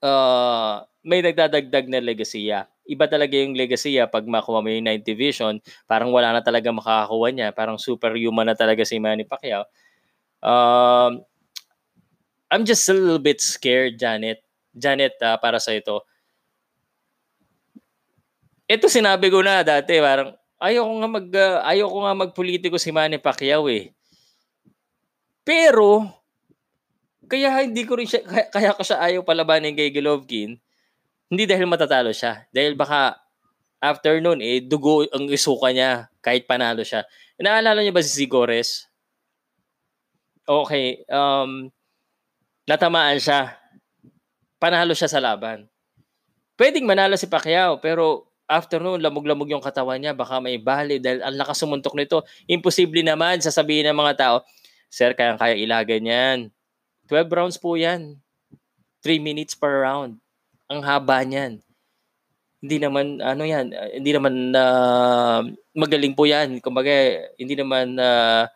[0.04, 2.68] uh, may nagdadagdag na legasiya.
[2.84, 5.54] iba talaga yung legacy ah, pag makuha mo yung 9th division,
[5.88, 9.64] parang wala na talaga makakakuha niya, parang superhuman na talaga si Manny Pacquiao.
[10.44, 11.24] Um,
[12.52, 14.44] I'm just a little bit scared, Janet.
[14.76, 16.04] Janet, uh, para sa ito.
[18.68, 23.16] Ito sinabi ko na dati, parang ayoko nga mag uh, ayoko nga magpolitiko si Manny
[23.16, 23.96] Pacquiao eh.
[25.48, 26.08] Pero
[27.28, 30.60] kaya hindi ko rin siya kaya, kaya ko siya ayaw palabanin kay Golovkin
[31.34, 32.46] hindi dahil matatalo siya.
[32.54, 33.18] Dahil baka
[33.82, 37.10] after noon, eh, dugo ang isuka niya kahit panalo siya.
[37.42, 38.86] Naalala niyo ba si Sigores?
[40.46, 41.02] Okay.
[41.10, 41.74] Um,
[42.70, 43.58] natamaan siya.
[44.62, 45.66] Panalo siya sa laban.
[46.54, 50.14] Pwedeng manalo si Pacquiao, pero after noon, lamog-lamog yung katawan niya.
[50.14, 52.22] Baka may bali dahil ang lakas sumuntok nito.
[52.46, 54.38] Imposible naman, sasabihin ng mga tao,
[54.94, 56.38] Sir, kayang-kaya ilagan yan.
[57.08, 58.20] 12 rounds po yan.
[59.04, 60.20] 3 minutes per round.
[60.72, 61.60] Ang haba niyan.
[62.64, 65.44] Hindi naman ano 'yan, uh, hindi naman uh,
[65.76, 66.64] magaling po 'yan.
[66.64, 66.90] Kumbaga
[67.36, 68.48] hindi naman uh,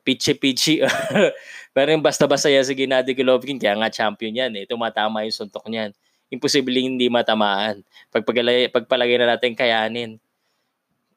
[0.00, 0.80] pitchy-pitchy.
[1.76, 4.52] Pero yung basta-basta yan si Gennady Golovkin, kaya nga champion yan.
[4.56, 4.64] Eh.
[4.64, 5.92] Tumatama yung suntok niyan.
[6.32, 7.84] Imposible hindi matamaan.
[8.08, 10.16] Pagpalagay, pagpalagay na natin kayanin.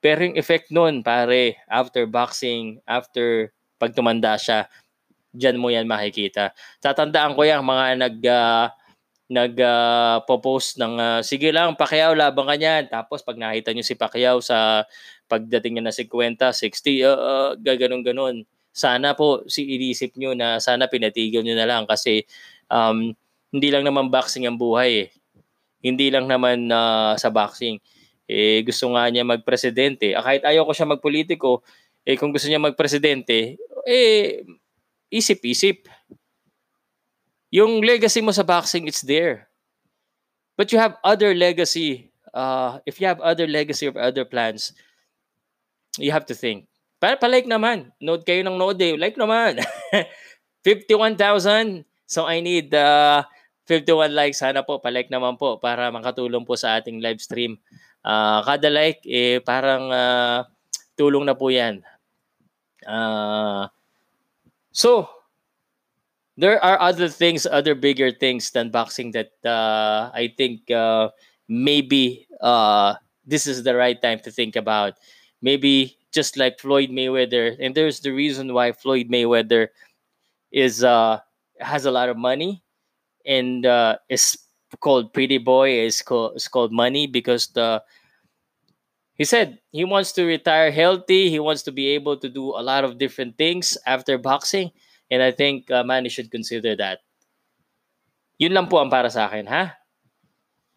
[0.03, 4.67] Pero yung effect nun, pare, after boxing, after pag tumanda siya,
[5.35, 6.55] dyan mo yan makikita.
[6.79, 8.65] Tatandaan ko yan, mga nag, uh,
[9.25, 13.97] nag-post uh, ng uh, sige lang Pacquiao laban ka niyan tapos pag nakita niyo si
[13.97, 14.85] Pacquiao sa
[15.25, 20.61] pagdating niya na 50 60 uh, uh, gaganon ganon sana po si inisip niyo na
[20.61, 22.21] sana pinatigil niyo na lang kasi
[22.69, 23.17] um,
[23.49, 25.09] hindi lang naman boxing ang buhay eh.
[25.81, 27.81] hindi lang naman uh, sa boxing
[28.29, 31.65] eh gusto nga niya magpresidente ah, kahit ayaw ko siya magpolitiko
[32.05, 33.57] eh kung gusto niya magpresidente
[33.89, 34.45] eh
[35.09, 35.87] isip-isip
[37.55, 39.47] yung legacy mo sa boxing, it's there.
[40.59, 42.11] But you have other legacy.
[42.35, 44.75] Uh, if you have other legacy or other plans,
[45.95, 46.67] you have to think.
[46.99, 47.95] Para pa-like naman.
[48.03, 48.95] Note kayo ng node eh.
[48.99, 49.63] Like naman.
[50.67, 51.87] 51,000.
[52.07, 53.23] So I need uh,
[53.67, 54.43] 51 likes.
[54.43, 57.55] Sana po, pa-like naman po para makatulong po sa ating live stream.
[58.03, 60.43] Uh, kada like, eh, parang uh,
[60.99, 61.79] tulong na po yan.
[62.83, 63.67] Uh,
[64.75, 65.09] so,
[66.37, 71.09] there are other things, other bigger things than boxing that uh, I think uh,
[71.47, 74.95] maybe uh, this is the right time to think about.
[75.41, 79.69] Maybe just like Floyd Mayweather, and there's the reason why Floyd Mayweather
[80.51, 81.19] is uh,
[81.59, 82.63] has a lot of money
[83.25, 84.37] and uh, is
[84.81, 85.79] called Pretty Boy.
[85.85, 87.83] is called is called money because the
[89.15, 91.31] he said he wants to retire healthy.
[91.31, 94.71] He wants to be able to do a lot of different things after boxing
[95.09, 97.05] And I think uh, Manny should consider that.
[98.41, 99.77] Yun lang po ang para sa akin, ha?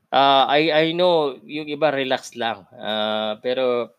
[0.09, 2.65] Uh, I, I know yung iba relax lang.
[2.71, 3.93] Uh, pero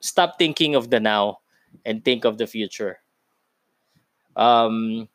[0.00, 1.40] stop thinking of the now
[1.84, 3.00] and think of the future.
[4.36, 5.08] Um,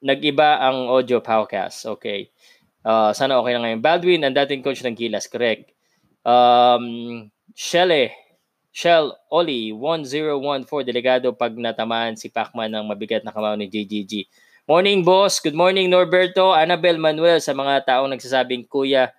[0.00, 1.84] nag-iba ang audio podcast.
[1.86, 2.32] Okay.
[2.80, 3.84] Uh, sana okay na ngayon.
[3.84, 5.28] Baldwin, ang dating coach ng Gilas.
[5.28, 5.70] Correct.
[6.24, 8.14] Um, Shelle,
[8.70, 14.30] Shell Oli 1014 delegado pag natamaan si Pacman ng mabigat na kamao ni JGG.
[14.70, 19.10] Morning boss, good morning Norberto, Annabel Manuel sa mga taong nagsasabing kuya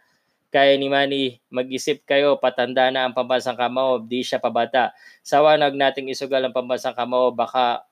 [0.52, 4.92] kaya ni Manny mag-isip kayo patanda na ang pambansang kamao, di siya pabata.
[5.24, 7.88] Sawanag nating isugal ang pambansang kamao baka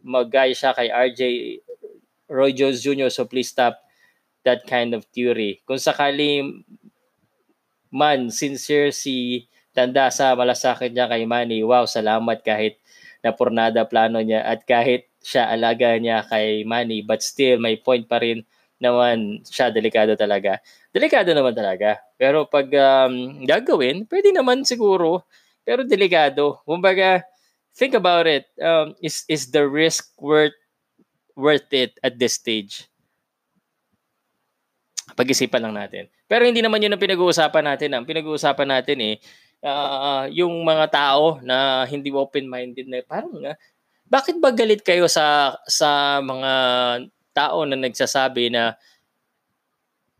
[0.00, 1.20] maggaya siya kay RJ
[2.32, 3.12] Roy Jones Jr.
[3.12, 3.76] So please stop
[4.44, 5.60] that kind of theory.
[5.68, 6.64] Kung sakali
[7.90, 11.62] man sincere si tanda sa malasakit niya kay Manny.
[11.62, 12.78] Wow, salamat kahit
[13.22, 18.18] napurnada plano niya at kahit siya alaga niya kay Manny but still may point pa
[18.22, 18.42] rin
[18.80, 20.58] naman siya delikado talaga.
[20.90, 22.00] Delikado naman talaga.
[22.16, 25.22] Pero pag um, gagawin, pwede naman siguro.
[25.62, 26.64] Pero delikado.
[26.64, 27.22] Kumbaga,
[27.76, 28.48] think about it.
[28.56, 30.56] Um, is is the risk worth
[31.36, 32.88] worth it at this stage?
[35.14, 36.08] Pag-isipan lang natin.
[36.30, 37.90] Pero hindi naman yun ang pinag-uusapan natin.
[37.90, 39.14] Ang pinag-uusapan natin eh,
[39.66, 43.58] uh, yung mga tao na hindi open-minded na parang uh,
[44.06, 46.52] bakit ba galit kayo sa sa mga
[47.34, 48.78] tao na nagsasabi na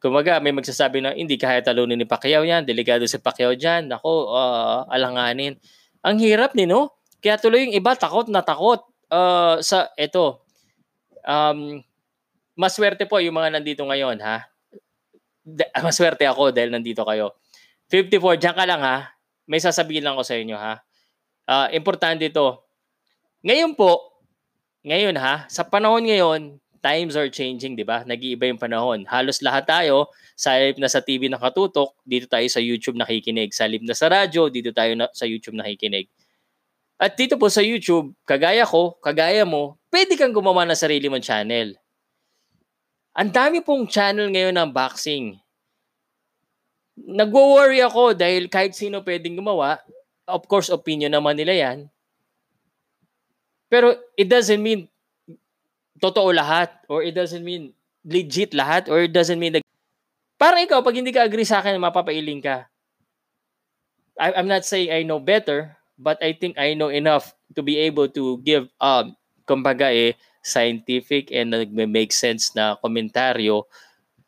[0.02, 3.86] kumaga may magsasabi na hindi kaya talunin ni Pacquiao yan, delikado si Pacquiao diyan.
[3.86, 5.62] Nako, uh, alanganin.
[6.02, 6.66] Ang hirap ni.
[7.20, 10.42] Kaya tuloy yung iba takot na takot uh, sa ito.
[11.22, 11.84] Um,
[12.56, 14.49] maswerte po yung mga nandito ngayon ha.
[15.86, 17.36] Maswerte ako dahil nandito kayo.
[17.88, 20.78] 54, diyan ka lang ha may sasabihin lang ko sa inyo ha.
[21.50, 22.62] Uh, importante ito.
[23.42, 23.98] Ngayon po,
[24.86, 28.06] ngayon ha, sa panahon ngayon, times are changing, di ba?
[28.06, 29.02] Nag-iiba yung panahon.
[29.10, 30.06] Halos lahat tayo,
[30.38, 33.50] sa halip na sa TV nakatutok, dito tayo sa YouTube nakikinig.
[33.50, 36.06] Sa halip na sa radyo, dito tayo na, sa YouTube nakikinig.
[36.94, 41.26] At dito po sa YouTube, kagaya ko, kagaya mo, pwede kang gumawa ng sarili mong
[41.26, 41.74] channel.
[43.20, 45.36] Ang dami pong channel ngayon ng boxing.
[46.96, 49.76] Nagwo-worry ako dahil kahit sino pwedeng gumawa,
[50.24, 51.78] of course opinion naman nila yan.
[53.68, 54.88] Pero it doesn't mean
[56.00, 57.76] totoo lahat or it doesn't mean
[58.08, 59.64] legit lahat or it doesn't mean that
[60.40, 62.64] parang ikaw pag hindi ka agree sa akin mapapailing ka
[64.16, 67.76] I, I'm not saying I know better but I think I know enough to be
[67.84, 69.12] able to give um
[69.44, 73.68] kumbaga eh scientific and nagme-make sense na komentaryo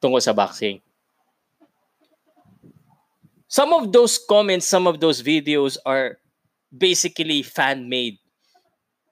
[0.01, 0.81] tungkol sa boxing.
[3.53, 6.17] Some of those comments, some of those videos are
[6.73, 8.17] basically fan-made.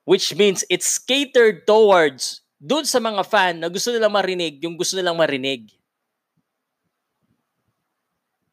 [0.01, 4.97] Which means it's catered towards doon sa mga fan na gusto nilang marinig yung gusto
[4.97, 5.69] nilang marinig.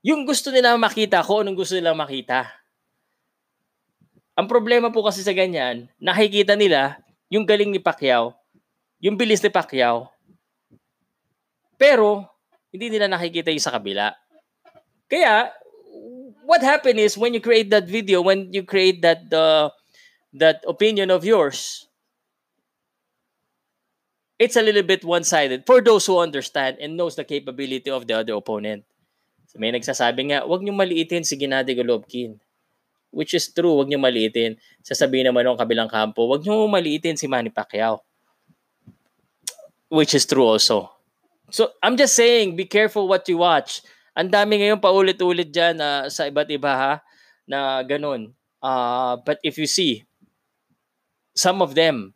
[0.05, 2.49] Yung gusto nilang makita ko, anong gusto nilang makita.
[4.39, 8.33] Ang problema po kasi sa ganyan, nakikita nila yung galing ni Pacquiao,
[9.01, 10.09] yung bilis ni Pacquiao,
[11.79, 12.27] pero
[12.73, 14.13] hindi nila nakikita yung sa kabila.
[15.09, 15.53] Kaya,
[16.45, 19.73] what happened is when you create that video, when you create that uh,
[20.35, 21.89] that opinion of yours,
[24.37, 28.15] it's a little bit one-sided for those who understand and knows the capability of the
[28.17, 28.85] other opponent.
[29.49, 32.37] So may nagsasabi nga, wag niyo maliitin si Gennady Golovkin.
[33.09, 34.61] Which is true, wag niyo maliitin.
[34.85, 38.05] Sasabihin naman ng kabilang kampo, wag niyo maliitin si Manny Pacquiao.
[39.89, 40.93] Which is true also.
[41.49, 43.81] So, I'm just saying, be careful what you watch.
[44.13, 46.93] Ang dami ngayon paulit-ulit dyan uh, sa iba't iba ha,
[47.49, 48.37] na ganun.
[48.61, 50.05] Uh, but if you see,
[51.33, 52.13] some of them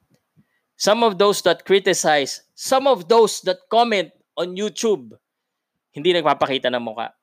[0.82, 5.14] some of those that criticize, some of those that comment on YouTube,
[5.94, 7.14] hindi nagpapakita ng muka.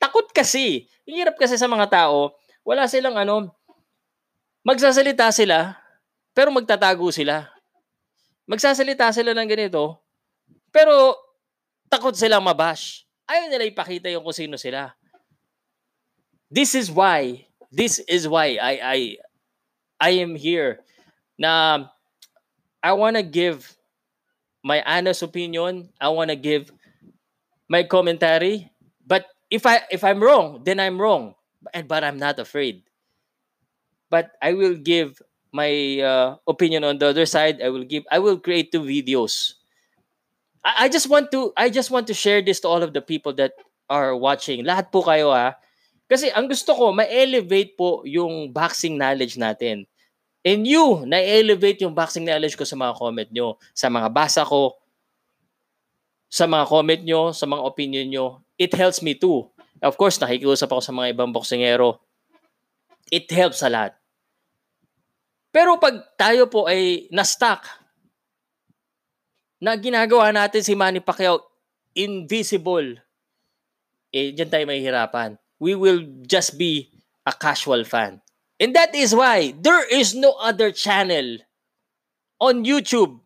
[0.00, 0.88] Takot kasi.
[1.04, 2.32] Hirap kasi sa mga tao,
[2.64, 3.52] wala silang ano,
[4.64, 5.78] magsasalita sila,
[6.36, 7.48] pero magtatago sila.
[8.46, 10.02] Magsasalita sila ng ganito,
[10.74, 11.14] pero
[11.90, 13.06] takot silang mabash.
[13.26, 14.94] Ayaw nila ipakita yung kung sino sila.
[16.50, 18.98] This is why, this is why I I
[20.02, 20.82] I am here
[21.38, 21.86] na
[22.82, 23.70] I want to give
[24.66, 25.94] my honest opinion.
[26.00, 26.74] I want to give
[27.70, 28.66] my commentary.
[29.06, 31.38] But if I if I'm wrong, then I'm wrong.
[31.74, 32.82] And but I'm not afraid.
[34.08, 37.60] But I will give my uh, opinion on the other side.
[37.62, 38.04] I will give.
[38.10, 39.54] I will create two videos.
[40.64, 41.52] I, I just want to.
[41.56, 43.52] I just want to share this to all of the people that
[43.90, 44.62] are watching.
[44.64, 45.58] Lahat po kayo ha.
[46.10, 49.86] Kasi ang gusto ko, ma-elevate po yung boxing knowledge natin.
[50.42, 54.74] And you, na-elevate yung boxing knowledge ko sa mga comment nyo, sa mga basa ko,
[56.26, 58.26] sa mga comment nyo, sa mga opinion nyo.
[58.58, 59.46] It helps me too.
[59.80, 62.04] Of course, nakikiusap ako sa mga ibang boksingero.
[63.08, 63.96] It helps a lot.
[65.50, 67.66] Pero pag tayo po ay na-stuck,
[69.60, 71.44] na ginagawa natin si Manny Pacquiao
[71.92, 72.96] invisible,
[74.14, 75.36] eh, dyan tayo mahihirapan.
[75.60, 76.88] We will just be
[77.28, 78.24] a casual fan.
[78.56, 81.44] And that is why there is no other channel
[82.40, 83.20] on YouTube,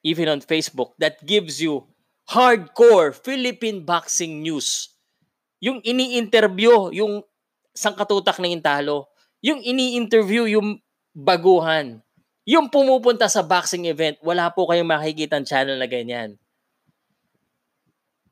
[0.00, 1.91] even on Facebook, that gives you
[2.28, 4.94] hardcore Philippine boxing news.
[5.62, 7.22] Yung ini-interview, yung
[7.72, 9.08] sangkatutak ng intalo.
[9.42, 10.78] Yung ini-interview, yung
[11.14, 12.02] baguhan.
[12.42, 16.34] Yung pumupunta sa boxing event, wala po kayong makikita channel na ganyan.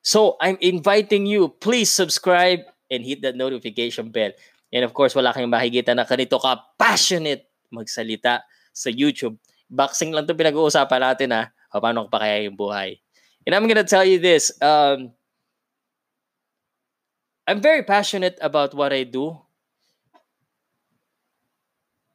[0.02, 4.34] So, I'm inviting you, please subscribe and hit that notification bell.
[4.70, 8.42] And of course, wala kayong makikita na kanito ka passionate magsalita
[8.74, 9.38] sa YouTube.
[9.70, 11.42] Boxing lang 'to pinag-uusapan natin ha.
[11.70, 12.98] Paano pa kaya yung buhay.
[13.46, 14.52] And I'm gonna tell you this.
[14.60, 15.12] Um,
[17.48, 19.34] I'm very passionate about what I do.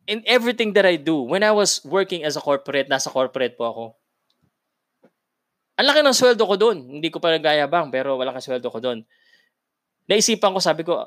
[0.05, 1.25] In everything that I do.
[1.25, 3.85] When I was working as a corporate, nasa corporate po ako.
[5.75, 6.77] Ang laki ng sweldo ko doon.
[6.88, 9.03] Hindi ko pa nagayabang, pero wala kang sweldo ko doon.
[10.07, 11.03] Naisipan ko, sabi ko,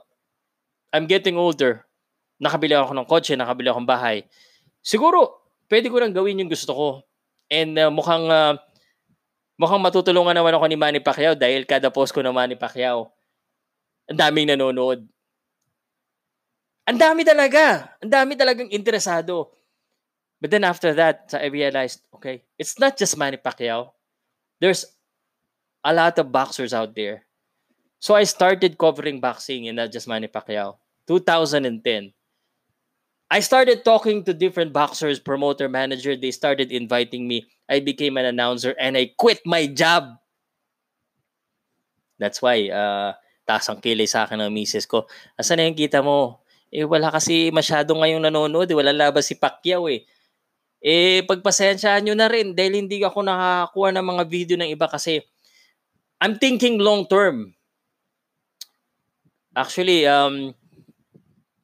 [0.93, 1.89] I'm getting older.
[2.37, 4.29] Nakabili ako ng kotse, nakabili ako ng bahay.
[4.85, 5.41] Siguro,
[5.73, 6.89] pwede ko nang gawin yung gusto ko.
[7.49, 8.61] And uh, mukhang uh,
[9.59, 13.11] mukhang matutulungan naman ako ni Manny Pacquiao dahil kada post ko ng Manny Pacquiao,
[14.09, 15.05] ang daming nanonood.
[16.89, 17.93] Ang dami talaga.
[18.01, 19.53] Ang dami talagang interesado.
[20.41, 23.93] But then after that, I realized, okay, it's not just Manny Pacquiao
[24.61, 24.87] there's
[25.85, 27.25] a lot of boxers out there.
[27.99, 30.77] So I started covering boxing and not just Manny Pacquiao.
[31.07, 32.13] 2010.
[33.31, 36.17] I started talking to different boxers, promoter, manager.
[36.17, 37.47] They started inviting me.
[37.69, 40.17] I became an announcer and I quit my job.
[42.17, 43.15] That's why, uh,
[43.45, 45.07] taas ang kilay sa akin ng misis ko.
[45.37, 46.43] Asan na yung kita mo?
[46.69, 48.69] Eh, wala kasi masyado ngayong nanonood.
[48.69, 48.77] Eh.
[48.77, 50.05] Wala labas si Pacquiao eh.
[50.79, 55.25] Eh, pagpasensyahan nyo na rin dahil hindi ako nakakakuha ng mga video ng iba kasi
[56.23, 57.55] I'm thinking long term.
[59.59, 60.55] Actually, um,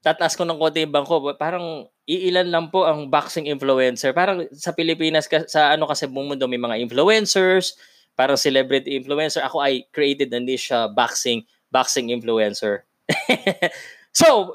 [0.04, 1.32] tataas ko ng konti yung bangko.
[1.40, 4.12] Parang iilan lang po ang boxing influencer.
[4.12, 7.80] Parang sa Pilipinas, sa ano kasi buong mundo, may mga influencers,
[8.12, 9.40] parang celebrity influencer.
[9.40, 12.84] Ako, I created a niche uh, boxing, boxing influencer.
[14.20, 14.52] so,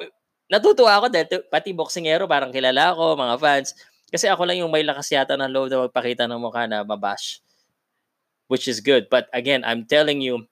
[0.54, 3.74] natutuwa ako dahil pati boxingero, parang kilala ako, mga fans.
[4.14, 7.42] Kasi ako lang yung may lakas yata ng loob na magpakita ng mukha na mabash.
[8.50, 9.10] Which is good.
[9.10, 10.49] But again, I'm telling you,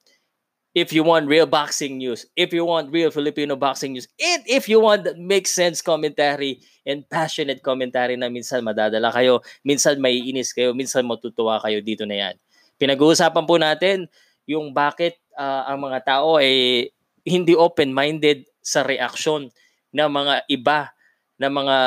[0.77, 4.69] if you want real boxing news, if you want real Filipino boxing news, and if
[4.69, 10.53] you want make sense commentary and passionate commentary na minsan madadala kayo, minsan may inis
[10.53, 12.35] kayo, minsan matutuwa kayo dito na yan.
[12.77, 14.05] Pinag-uusapan po natin
[14.45, 16.85] yung bakit uh, ang mga tao ay
[17.25, 19.49] hindi open-minded sa reaksyon
[19.97, 20.93] ng mga iba
[21.41, 21.77] na mga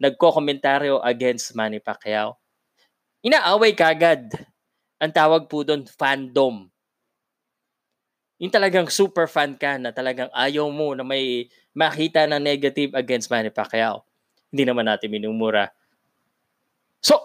[0.00, 2.40] nagko-komentaryo against Manny Pacquiao.
[3.20, 4.32] Inaaway kagad.
[4.96, 6.72] Ang tawag po doon, fandom
[8.36, 13.32] yung talagang super fan ka na talagang ayaw mo na may makita na negative against
[13.32, 14.04] Manny Pacquiao.
[14.52, 15.72] Hindi naman natin minumura.
[17.00, 17.20] So,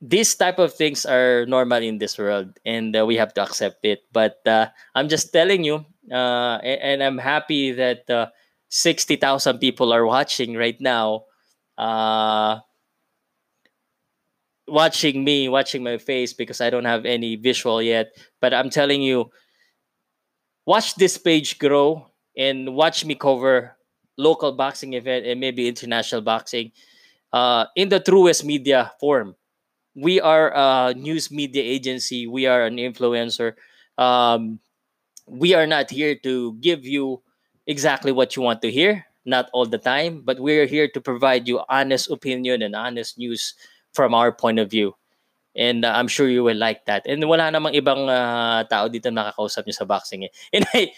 [0.00, 3.84] these type of things are normal in this world and uh, we have to accept
[3.84, 4.04] it.
[4.12, 8.26] But uh, I'm just telling you, uh, and, and I'm happy that uh,
[8.68, 11.24] 60,000 people are watching right now.
[11.78, 12.60] Uh,
[14.72, 18.16] watching me, watching my face because I don't have any visual yet.
[18.40, 19.30] But I'm telling you,
[20.66, 22.06] watch this page grow
[22.36, 23.76] and watch me cover
[24.16, 26.72] local boxing event and maybe international boxing
[27.32, 29.36] uh, in the truest media form.
[29.94, 32.26] We are a news media agency.
[32.26, 33.54] We are an influencer.
[33.98, 34.60] Um,
[35.26, 37.22] we are not here to give you
[37.66, 41.48] exactly what you want to hear, not all the time, but we're here to provide
[41.48, 43.54] you honest opinion and honest news
[43.92, 44.96] from our point of view.
[45.52, 47.04] And uh, I'm sure you will like that.
[47.04, 50.32] And wala namang ibang uh, tao dito nakakausap niyo sa boxing eh.
[50.56, 50.88] And I,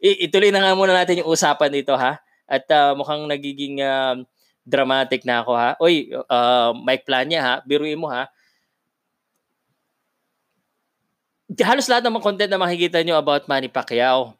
[0.00, 2.20] ituloy na nga muna natin yung usapan dito ha.
[2.44, 4.20] At uh, mukhang nagiging uh,
[4.68, 5.70] dramatic na ako ha.
[5.80, 8.28] Oy, uh, Mike Plania ha, biruin mo ha.
[11.64, 14.36] Halos lahat ng content na makikita nyo about Manny Pacquiao.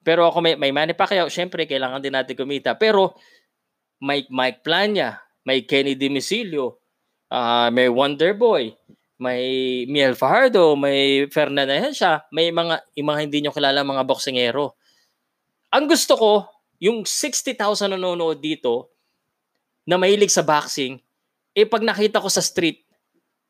[0.00, 2.72] Pero ako may, may Manny Pacquiao, syempre kailangan din natin kumita.
[2.80, 3.12] Pero
[4.00, 6.81] Mike Mike Plania, may Kenny Dimisilio,
[7.32, 8.76] uh, may Wonder Boy,
[9.16, 9.42] may
[9.88, 14.76] Miel Fajardo, may Fernanda Hensha, may mga, yung mga hindi nyo kilala mga boksingero.
[15.72, 16.32] Ang gusto ko,
[16.76, 17.56] yung 60,000
[17.96, 18.92] nanonood dito
[19.88, 21.00] na mahilig sa boxing,
[21.56, 22.84] eh pag nakita ko sa street,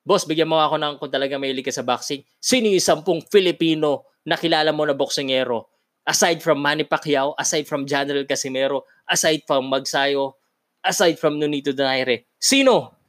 [0.06, 4.06] boss, bigyan mo ako ng kung talaga mahilig ka sa boxing, sino yung sampung Filipino
[4.22, 5.66] na kilala mo na boksingero?
[6.02, 10.34] Aside from Manny Pacquiao, aside from General Casimero, aside from Magsayo,
[10.82, 13.01] aside from Nonito Donaire, sino?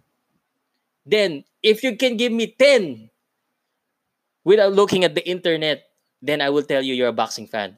[1.04, 3.12] Then, if you can give me 10
[4.47, 5.84] without looking at the internet,
[6.24, 7.76] then I will tell you you're a boxing fan.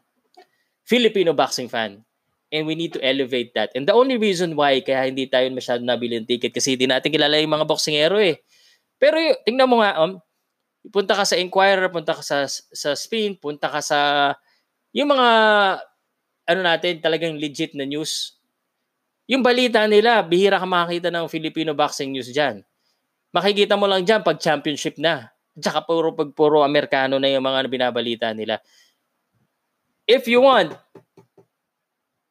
[0.85, 2.05] Filipino boxing fan.
[2.53, 3.73] And we need to elevate that.
[3.73, 7.09] And the only reason why kaya hindi tayo masyado nabili ng ticket kasi hindi natin
[7.09, 8.45] kilala yung mga boxingero eh.
[9.01, 10.21] Pero tingnan mo nga, um,
[10.93, 13.99] punta ka sa Inquirer, punta ka sa, sa Spin, punta ka sa
[14.95, 15.29] yung mga
[16.45, 18.37] ano natin, talagang legit na news.
[19.25, 22.61] Yung balita nila, bihira ka makakita ng Filipino boxing news dyan.
[23.35, 25.27] Makikita mo lang dyan pag championship na.
[25.59, 28.63] Tsaka puro pag puro Amerikano na yung mga binabalita nila.
[30.07, 30.71] If you want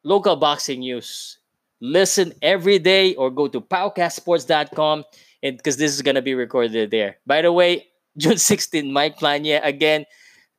[0.01, 1.37] local boxing news,
[1.77, 5.05] listen every day or go to powcastsports.com
[5.45, 7.21] and because this is gonna be recorded there.
[7.29, 7.85] By the way,
[8.17, 10.09] June 16, Mike Plania again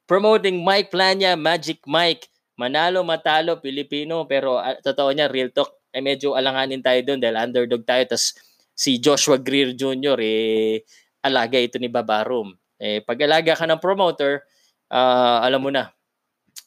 [0.07, 2.31] promoting Mike Plania, Magic Mike.
[2.57, 4.25] Manalo, matalo, Pilipino.
[4.25, 8.01] Pero uh, totoo niya, real talk, eh, medyo alanganin tayo doon dahil underdog tayo.
[8.09, 8.33] Tapos
[8.77, 10.21] si Joshua Greer Jr.
[10.21, 10.85] eh
[11.25, 12.53] alaga ito ni Babarum.
[12.77, 14.45] Eh pag alaga ka ng promoter,
[14.93, 15.91] uh, alam mo na,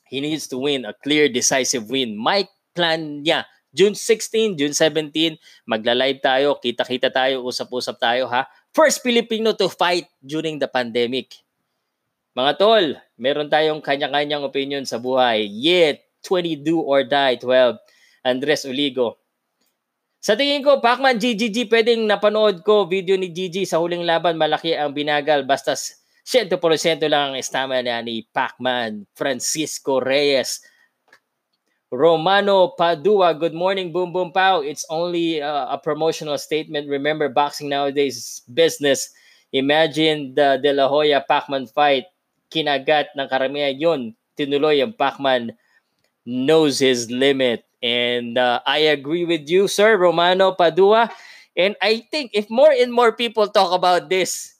[0.09, 2.17] he needs to win a clear decisive win.
[2.17, 5.37] Mike plan niya June 16, June 17,
[5.69, 8.49] magla-live tayo, kita-kita tayo, usap-usap tayo ha.
[8.73, 11.37] First Filipino to fight during the pandemic.
[12.33, 12.85] Mga tol,
[13.17, 15.45] meron tayong kanya-kanyang opinion sa buhay.
[15.45, 17.77] Yet, 20 do or die, 12.
[18.25, 19.18] Andres Uligo,
[20.19, 24.75] sa tingin ko, Pacman GGG, pwedeng napanood ko video ni GG sa huling laban, malaki
[24.75, 25.47] ang binagal.
[25.47, 26.59] Basta 100%
[27.07, 30.59] lang ang stamina ni Pacman Francisco Reyes.
[31.89, 34.61] Romano Padua, good morning, Boom Boom Pow.
[34.61, 36.85] It's only uh, a promotional statement.
[36.85, 39.09] Remember, boxing nowadays is business.
[39.55, 42.05] Imagine the De La Hoya Pacman fight.
[42.53, 44.01] Kinagat ng karamihan yun.
[44.37, 45.57] Tinuloy ang Pacman
[46.27, 47.65] knows his limit.
[47.81, 51.09] And uh, I agree with you, sir, Romano Padua.
[51.55, 54.55] And I think if more and more people talk about this,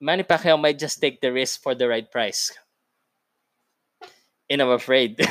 [0.00, 2.52] Manny Pacquiao might just take the risk for the right price
[4.50, 5.14] and I'm afraid.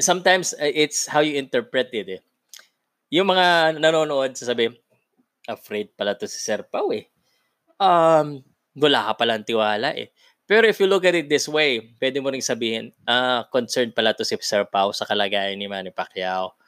[0.00, 2.08] Sometimes uh, it's how you interpret it.
[2.08, 2.22] Eh.
[3.10, 4.70] Yung mga nanonood sasabi,
[5.50, 7.10] afraid pala to si Sir Pao eh.
[7.76, 8.40] Um,
[8.78, 10.10] wala ka palang tiwala eh.
[10.50, 14.10] Pero if you look at it this way, pwede mo ring sabihin, ah, concerned pala
[14.18, 16.58] to si Sir Pao sa kalagayan ni Manny Pacquiao.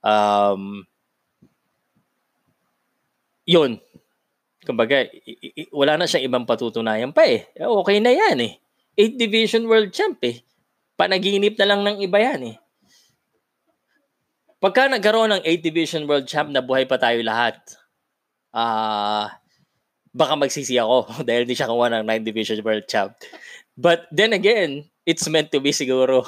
[0.00, 0.88] Um,
[3.44, 3.76] yun,
[4.64, 5.04] kumbaga,
[5.68, 7.44] wala na siyang ibang patutunayan pa eh.
[7.60, 8.56] Okay na yan eh.
[8.96, 10.40] 8 Division World Champ eh.
[10.96, 12.56] Panaginip na lang ng iba yan eh.
[14.64, 17.60] Pagka nagkaroon ng 8 Division World Champ na buhay pa tayo lahat,
[18.56, 19.44] ah, uh,
[20.16, 23.12] baka magsisi ako dahil di siya kuha ng 9 Division World Champ.
[23.76, 26.24] But then again, it's meant to be siguro.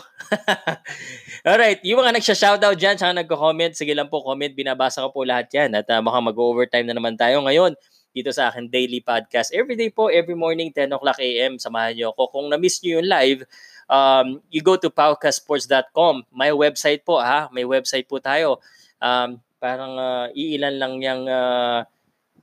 [1.49, 5.49] Alright, yung mga nagsha-shoutout dyan, saka nagko-comment, sige lang po, comment, binabasa ko po lahat
[5.57, 5.73] yan.
[5.73, 7.73] At uh, mukhang mag-overtime na naman tayo ngayon
[8.13, 9.49] dito sa akin daily podcast.
[9.57, 11.57] Every day po, every morning, 10 o'clock a.m.
[11.57, 12.37] Samahan niyo ako.
[12.37, 13.41] Kung na-miss niyo yung live,
[13.89, 16.29] um, you go to paukasports.com.
[16.29, 17.49] May website po ha.
[17.49, 18.61] May website po tayo.
[19.01, 21.83] Um, parang uh, iilan lang yung uh,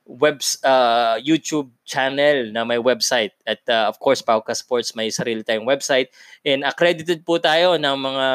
[0.05, 5.41] webs uh, YouTube channel na may website at uh, of course Pauka Sports may sarili
[5.41, 6.13] tayong website
[6.45, 8.25] and accredited po tayo ng mga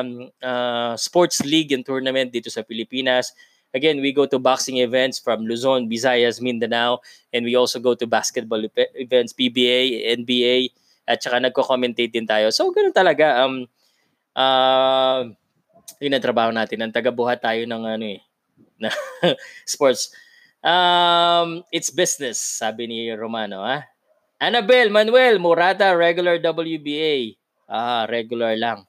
[0.42, 3.30] uh, sports league and tournament dito sa Pilipinas
[3.70, 6.98] Again, we go to boxing events from Luzon, Visayas, Mindanao,
[7.30, 8.58] and we also go to basketball
[8.98, 10.74] events, PBA, NBA,
[11.06, 12.50] at saka nagko-commentate din tayo.
[12.50, 13.46] So, ganun talaga.
[13.46, 13.70] Um,
[14.34, 15.30] uh,
[16.02, 16.82] yun ang trabaho natin.
[16.82, 18.20] Ang tagabuhat tayo ng ano eh,
[18.82, 18.90] na
[19.62, 20.10] sports.
[20.60, 23.64] Um, it's business, sabi ni Romano.
[23.64, 23.88] Ha?
[24.40, 27.36] Annabel, Manuel, Murata, regular WBA.
[27.68, 28.84] Ah, regular lang.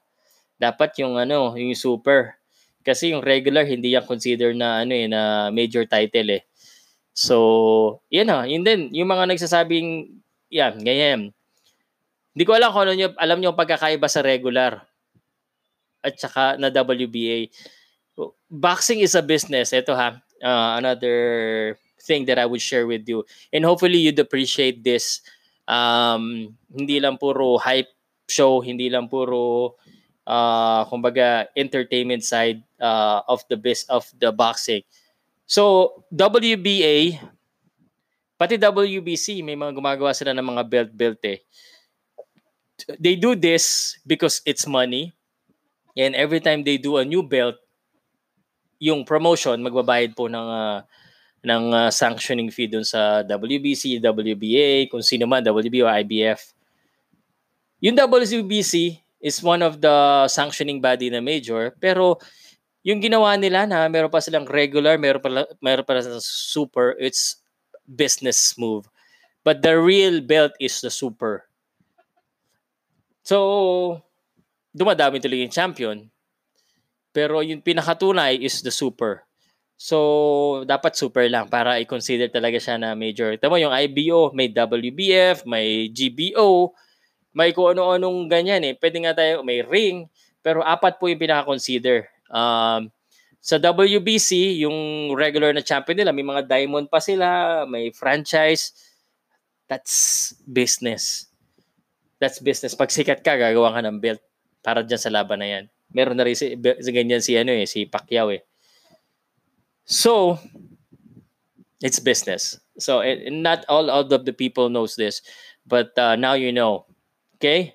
[0.59, 2.35] Dapat yung ano, yung super.
[2.81, 6.43] Kasi yung regular hindi yan consider na ano eh na major title eh.
[7.11, 10.07] So, yan na, yun din yung mga nagsasabing
[10.51, 11.21] yan, ganyan.
[12.31, 14.87] Hindi ko alam kung ano nyo, alam niyo pagkakaiba sa regular
[16.01, 17.51] at saka na WBA.
[18.47, 19.75] Boxing is a business.
[19.75, 23.25] Ito ha, uh, another thing that I would share with you.
[23.53, 25.21] And hopefully you'd appreciate this.
[25.67, 27.89] Um, hindi lang puro hype
[28.27, 29.77] show, hindi lang puro
[30.25, 34.81] uh, kumbaga entertainment side uh, of the best of the boxing.
[35.45, 37.19] So WBA
[38.41, 41.39] pati WBC may mga gumagawa sila ng mga belt belt eh.
[42.97, 45.13] They do this because it's money.
[45.93, 47.61] And every time they do a new belt,
[48.81, 50.81] yung promotion magbabayad po ng uh,
[51.45, 56.53] ng uh, sanctioning fee dun sa WBC, WBA, kung sino man, WBO, IBF.
[57.81, 61.71] Yung WBC, is one of the sanctioning body na major.
[61.77, 62.17] Pero
[62.81, 65.29] yung ginawa nila na meron pa silang regular, meron pa,
[65.61, 67.37] meron pa silang super, it's
[67.85, 68.89] business move.
[69.45, 71.45] But the real belt is the super.
[73.21, 74.01] So,
[74.73, 76.09] dumadami tuloy yung champion.
[77.11, 79.27] Pero yung pinakatunay is the super.
[79.81, 83.33] So, dapat super lang para i-consider talaga siya na major.
[83.41, 86.71] Tama yung IBO, may WBF, may GBO,
[87.33, 88.77] may kung ano-anong ganyan eh.
[88.77, 90.05] Pwede nga tayo, may ring,
[90.45, 92.05] pero apat po yung pinaka-consider.
[92.29, 92.93] Um,
[93.41, 98.77] sa WBC, yung regular na champion nila, may mga diamond pa sila, may franchise.
[99.65, 101.25] That's business.
[102.21, 102.77] That's business.
[102.77, 104.21] Pag sikat ka, gagawa ka ng belt
[104.61, 105.65] para dyan sa laban na yan.
[105.91, 106.55] Meron na rin si,
[106.91, 108.43] ganyan si, ano eh, si Pacquiao eh.
[109.83, 110.39] So,
[111.83, 112.59] it's business.
[112.79, 115.21] So, and not all, all of the people knows this.
[115.67, 116.91] But uh, now you know
[117.41, 117.73] Okay?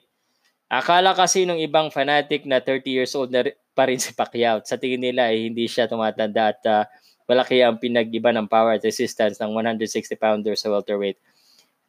[0.70, 3.42] Akala kasi ng ibang fanatic na 30 years old na
[3.74, 4.62] pa rin si Pacquiao.
[4.62, 6.86] Sa tingin nila eh, hindi siya tumatanda at uh,
[7.26, 9.90] malaki ang pinag-iba ng power at resistance ng 160
[10.22, 11.18] pounder sa welterweight.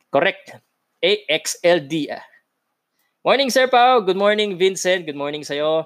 [0.09, 0.57] Correct.
[1.05, 2.17] AXLD.
[3.21, 4.01] Morning, Sir Pao.
[4.01, 5.05] Good morning, Vincent.
[5.05, 5.86] Good morning sa'yo.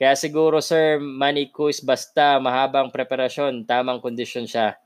[0.00, 4.80] Kaya siguro, Sir, Manny Cruz, basta mahabang preparasyon, tamang kondisyon siya.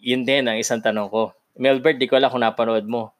[0.00, 1.36] Yun din ang isang tanong ko.
[1.60, 3.12] Melbert, di ko alam kung napanood mo.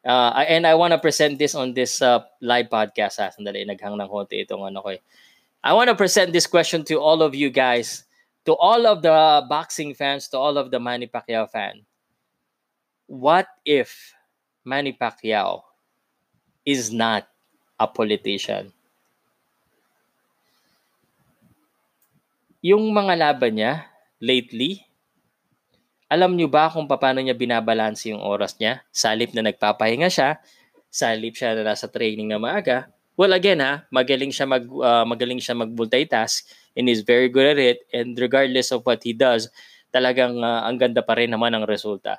[0.00, 3.20] Uh, and I want to present this on this uh, live podcast.
[3.20, 3.28] Ha?
[3.28, 5.04] Sandali, naghang ng konti itong ano ko eh.
[5.60, 8.08] I want to present this question to all of you guys,
[8.48, 11.84] to all of the boxing fans, to all of the Manny Pacquiao fan.
[13.04, 14.16] What if
[14.64, 15.68] Manny Pacquiao
[16.64, 17.24] is not
[17.80, 18.76] a politician.
[22.58, 23.86] Yung mga laban niya
[24.18, 24.82] lately,
[26.10, 28.82] alam niyo ba kung paano niya binabalanse yung oras niya?
[28.90, 30.42] Salip na nagpapahinga siya,
[30.90, 32.90] salip siya na nasa training na maaga.
[33.14, 37.54] Well, again ha, magaling siya mag uh, magaling siya mag multitask and is very good
[37.54, 39.50] at it and regardless of what he does,
[39.94, 42.18] talagang uh, ang ganda pa rin naman ang resulta.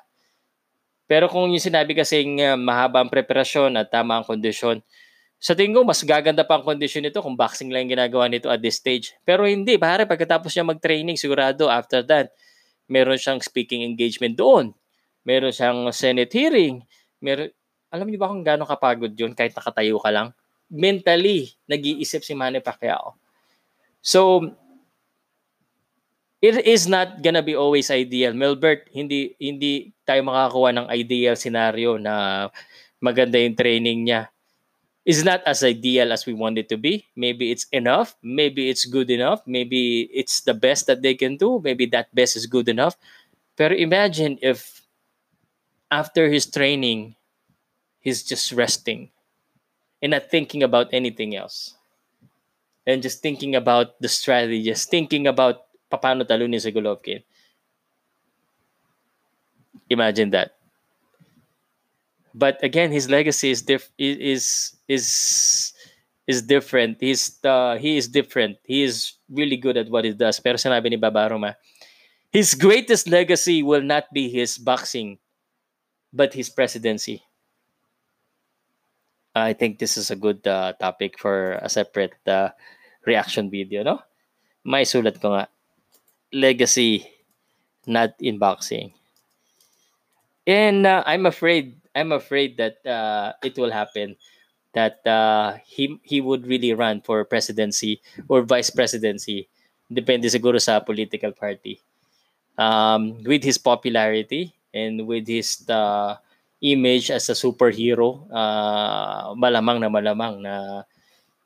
[1.04, 4.80] Pero kung yung sinabi kasing uh, mahaba ang preparasyon at tama ang kondisyon,
[5.40, 8.60] sa tingin ko, mas gaganda pa ang kondisyon nito kung boxing lang ginagawa nito at
[8.60, 9.16] this stage.
[9.24, 12.28] Pero hindi, pare, pagkatapos niya mag-training, sigurado after that,
[12.84, 14.76] meron siyang speaking engagement doon.
[15.24, 16.84] Meron siyang Senate hearing.
[17.24, 17.48] Meron,
[17.88, 20.28] alam niyo ba kung gaano kapagod yun kahit nakatayo ka lang?
[20.68, 23.16] Mentally, nag-iisip si Manny Pacquiao.
[24.04, 24.44] So,
[26.44, 28.36] it is not gonna be always ideal.
[28.36, 32.48] Melbert, hindi hindi tayo makakakuha ng ideal scenario na
[33.00, 34.28] maganda yung training niya
[35.04, 37.06] is not as ideal as we want it to be.
[37.16, 38.14] Maybe it's enough.
[38.22, 39.42] Maybe it's good enough.
[39.46, 41.60] Maybe it's the best that they can do.
[41.64, 42.96] Maybe that best is good enough.
[43.56, 44.82] But imagine if
[45.90, 47.16] after his training,
[48.00, 49.10] he's just resting
[50.02, 51.74] and not thinking about anything else.
[52.86, 57.22] And just thinking about the strategy, just thinking about paano talunin si Golovkin.
[59.90, 60.59] Imagine that.
[62.34, 65.72] But again his legacy is diff- is is
[66.26, 66.98] is different.
[67.00, 68.58] He's uh, he is different.
[68.64, 70.38] He is really good at what he does.
[70.38, 71.56] Pero sinabi ni Babaroma
[72.30, 75.18] his greatest legacy will not be his boxing
[76.12, 77.22] but his presidency.
[79.34, 82.50] I think this is a good uh, topic for a separate uh,
[83.06, 84.02] reaction video no?
[84.64, 85.48] May sulat ko nga
[86.32, 87.06] legacy
[87.86, 88.94] not in boxing.
[90.46, 94.16] And uh, I'm afraid I'm afraid that uh, it will happen
[94.74, 97.98] that uh, he he would really run for presidency
[98.30, 99.50] or vice presidency.
[99.90, 101.82] Depende siguro sa political party.
[102.54, 106.14] Um, with his popularity and with his uh,
[106.60, 110.84] image as a superhero uh, malamang na malamang na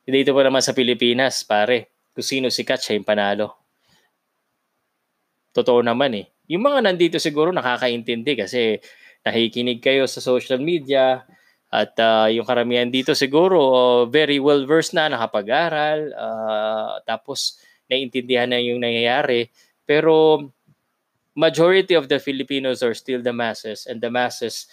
[0.05, 3.57] dito pa naman sa Pilipinas pare kung sino sikat siya yung panalo.
[5.55, 6.27] Totoo naman eh.
[6.51, 8.83] Yung mga nandito siguro nakakaintindi kasi
[9.25, 11.25] nakikinig kayo sa social media
[11.75, 17.59] at uh, yung karamihan dito siguro uh, very well versed na nakapag-aral uh, tapos
[17.91, 19.51] naiintindihan na yung nangyayari.
[19.83, 20.39] Pero
[21.35, 24.71] majority of the Filipinos are still the masses and the masses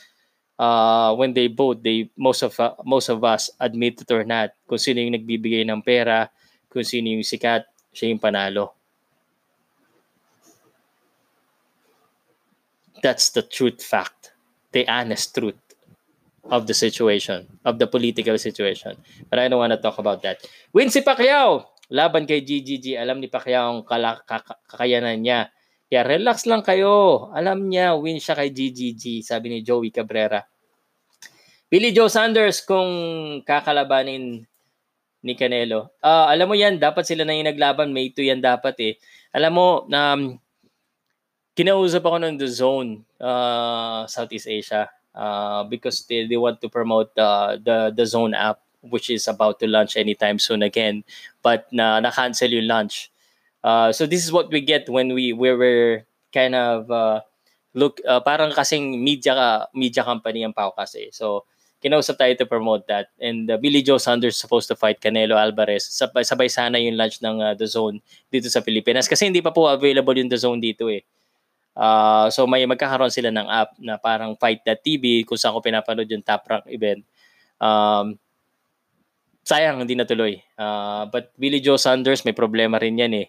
[0.59, 4.53] uh, when they vote they most of uh, most of us admit it or not.
[4.67, 6.29] Kung sino yung nagbibigay ng pera
[6.69, 8.75] kung sino yung sikat siya yung panalo.
[13.01, 14.30] That's the truth fact
[14.71, 15.59] the honest truth
[16.49, 18.97] of the situation, of the political situation.
[19.29, 20.41] But I don't want to talk about that.
[20.73, 21.69] Win si Pacquiao!
[21.91, 22.95] Laban kay GGG.
[22.95, 24.23] Alam ni Pacquiao ang kala-
[24.67, 25.51] kakayanan niya.
[25.91, 27.27] Kaya relax lang kayo.
[27.35, 30.39] Alam niya, win siya kay GGG, sabi ni Joey Cabrera.
[31.67, 32.87] Billy Joe Sanders kung
[33.43, 34.47] kakalabanin
[35.21, 35.91] ni Canelo.
[35.99, 37.91] Uh, alam mo yan, dapat sila na yung naglaban.
[37.91, 38.93] May 2 yan dapat eh.
[39.35, 40.21] Alam mo, um,
[41.61, 47.13] kinausap ako ng The Zone, uh, Southeast Asia, uh, because they, they want to promote
[47.13, 51.05] the, the, the Zone app, which is about to launch anytime soon again.
[51.45, 53.13] But na, na-cancel yung launch.
[53.61, 56.01] Uh, so this is what we get when we, we were
[56.33, 57.21] kind of, uh,
[57.77, 61.13] look, uh, parang kasing media, media company ang Pau kasi.
[61.13, 61.45] So,
[61.77, 63.13] kinausap tayo to promote that.
[63.21, 65.85] And uh, Billy Joe Saunders supposed to fight Canelo Alvarez.
[65.85, 68.01] Sabay, sabay sana yung launch ng uh, The Zone
[68.33, 69.05] dito sa Pilipinas.
[69.05, 71.05] Kasi hindi pa po available yung The Zone dito eh.
[71.71, 76.23] Uh, so may magkakaroon sila ng app na parang Fight.tv kung saan ko pinapanood yung
[76.23, 77.03] Top Rank event.
[77.61, 78.19] Um,
[79.47, 80.39] sayang, hindi natuloy.
[80.59, 83.27] Uh, but Billy Joe Sanders, may problema rin yan eh.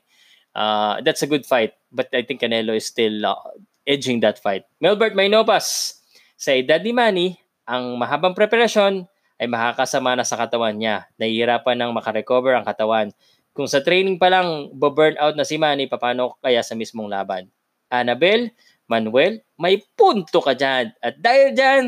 [0.52, 1.72] Uh, that's a good fight.
[1.88, 4.66] But I think Canelo is still uh, edging that fight.
[4.82, 5.98] Melbert Mainopas,
[6.36, 7.28] sa edad ni Manny,
[7.62, 9.06] ang mahabang preparasyon
[9.38, 11.06] ay makakasama na sa katawan niya.
[11.18, 13.10] Nahihirapan ng makarecover ang katawan.
[13.52, 17.50] Kung sa training pa lang, burn out na si Manny, paano kaya sa mismong laban?
[17.92, 18.48] Annabel,
[18.88, 20.96] Manuel, may punto ka dyan.
[21.04, 21.84] At dahil dyan,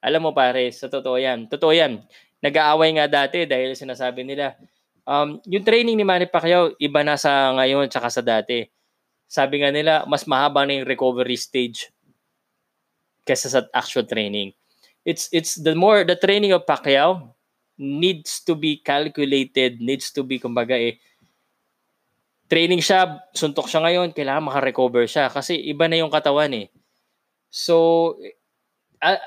[0.00, 1.50] alam mo pare, sa totoo yan.
[1.50, 2.00] Totoo yan.
[2.40, 4.56] Nag-aaway nga dati dahil sinasabi nila,
[5.04, 8.64] um, yung training ni Manny Pacquiao, iba na sa ngayon tsaka sa dati.
[9.28, 11.90] Sabi nga nila, mas mahaba na yung recovery stage
[13.28, 14.56] kaysa sa actual training.
[15.04, 17.32] It's it's the more the training of Pacquiao
[17.80, 21.00] needs to be calculated, needs to be kumbaga eh
[22.50, 26.66] training siya, suntok siya ngayon, kailangan makarecover siya kasi iba na yung katawan eh.
[27.46, 28.18] So,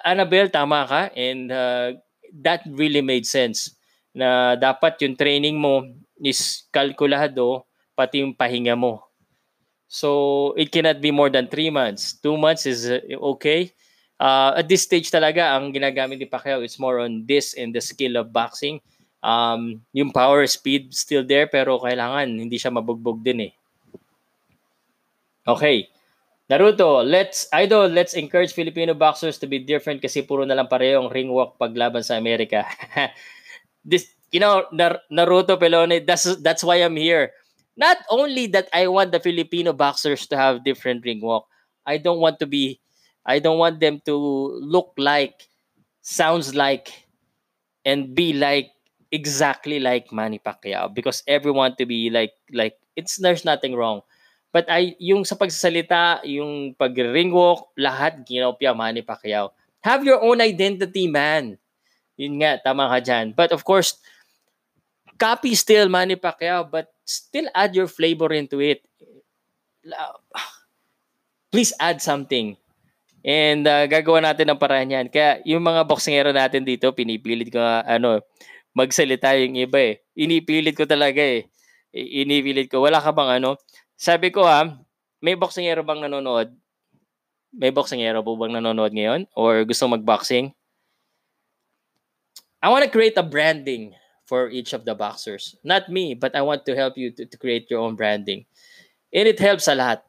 [0.04, 1.02] Annabelle, tama ka.
[1.16, 1.98] And uh,
[2.44, 3.74] that really made sense
[4.14, 5.88] na dapat yung training mo
[6.22, 7.66] is kalkulado
[7.96, 9.02] pati yung pahinga mo.
[9.88, 12.18] So, it cannot be more than 3 months.
[12.22, 13.02] 2 months is uh,
[13.38, 13.74] okay.
[14.18, 17.82] Uh, at this stage talaga, ang ginagamit ni Pacquiao is more on this and the
[17.82, 18.82] skill of boxing.
[19.24, 23.54] Um, yung power, speed still there, pero kailangan hindi siya mabugbog din eh.
[25.48, 25.88] Okay.
[26.52, 31.00] Naruto, let's idol, let's encourage Filipino boxers to be different kasi puro na lang pareho
[31.00, 32.68] ang ring walk paglaban sa Amerika.
[33.88, 34.68] this you know,
[35.10, 37.32] Naruto Pelone, that's that's why I'm here.
[37.78, 41.48] Not only that I want the Filipino boxers to have different ring walk.
[41.88, 42.82] I don't want to be
[43.24, 44.16] I don't want them to
[44.60, 45.48] look like
[46.04, 47.08] sounds like
[47.86, 48.73] and be like
[49.14, 54.02] exactly like Manny Pacquiao because everyone to be like like it's there's nothing wrong
[54.54, 59.50] But I, yung sa pagsasalita, yung pag-ring walk, lahat ginopya Manny Pacquiao.
[59.82, 61.58] Have your own identity, man.
[62.14, 63.34] Yun nga, tama ka dyan.
[63.34, 63.98] But of course,
[65.18, 68.86] copy still Manny Pacquiao, but still add your flavor into it.
[71.50, 72.54] Please add something.
[73.26, 75.10] And uh, gagawa natin ng paraan yan.
[75.10, 78.22] Kaya yung mga boksingero natin dito, pinipilit ko ano,
[78.74, 79.96] magsalita yung iba eh.
[80.18, 81.48] Inipilit ko talaga eh.
[81.94, 82.82] Inipilit ko.
[82.82, 83.62] Wala ka bang ano?
[83.94, 84.66] Sabi ko ha,
[85.22, 86.52] may boksingero bang nanonood?
[87.54, 89.30] May boksingero po bang nanonood ngayon?
[89.38, 90.52] Or gusto mag-boxing?
[92.60, 93.94] I want to create a branding
[94.26, 95.54] for each of the boxers.
[95.62, 98.50] Not me, but I want to help you to, to create your own branding.
[99.14, 100.02] And it helps a lot.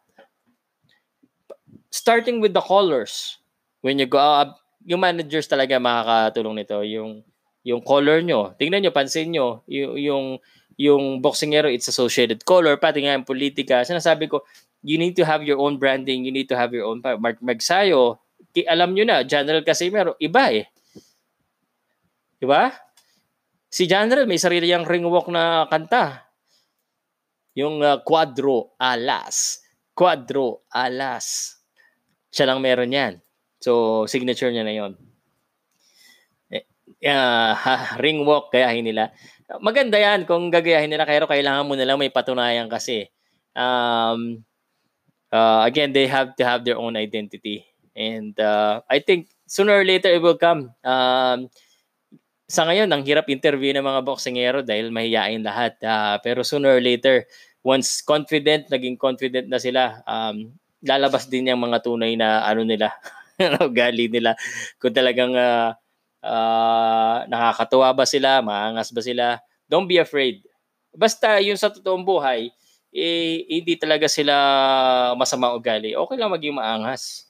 [1.91, 3.39] Starting with the colors.
[3.85, 4.57] When you go up,
[4.87, 6.81] yung managers talaga makakatulong nito.
[6.81, 7.21] Yung
[7.65, 8.53] yung color nyo.
[8.61, 9.65] Tingnan nyo, pansin nyo.
[9.67, 10.27] Yung, yung
[10.75, 13.87] yung boxingero, it's associated color, pati nga yung politika.
[13.87, 14.43] Sinasabi ko,
[14.83, 18.19] you need to have your own branding, you need to have your own, Mark Magsayo,
[18.62, 20.67] alam nyo na, General Casimero, iba eh.
[22.39, 22.71] Diba?
[23.67, 26.31] Si General, may sarili yung ring walk na kanta.
[27.59, 29.62] Yung uh, Quadro Alas.
[29.95, 31.59] Quadro Alas.
[32.31, 33.19] Siya lang meron yan.
[33.59, 34.93] So, signature niya na yon.
[37.05, 37.52] Uh,
[38.05, 39.12] ring walk, kaya nila
[39.61, 43.09] maganda yan kung gagayahin nila pero kailangan mo nila may patunayan kasi.
[43.52, 44.42] Um,
[45.30, 47.62] uh, again, they have to have their own identity.
[47.94, 50.72] And uh, I think sooner or later it will come.
[50.82, 51.52] Um,
[52.48, 55.78] sa ngayon, ang hirap interview ng mga boksingero dahil mahihain lahat.
[55.84, 57.24] Uh, pero sooner or later,
[57.62, 60.50] once confident, naging confident na sila, um,
[60.84, 62.92] lalabas din yung mga tunay na ano nila,
[63.72, 64.36] gali nila.
[64.76, 65.72] Kung talagang uh,
[66.25, 69.27] uh, nakakatuwa ba sila, maangas ba sila,
[69.68, 70.41] don't be afraid.
[70.97, 72.49] Basta yung sa totoong buhay,
[72.95, 74.35] eh, hindi talaga sila
[75.18, 75.93] masama ugali.
[75.93, 77.29] Okay lang maging maangas.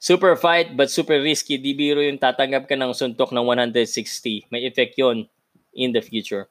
[0.00, 1.60] Super fight but super risky.
[1.60, 4.48] Di biro yung tatanggap ka ng suntok ng 160.
[4.48, 5.28] May effect yon
[5.76, 6.48] in the future.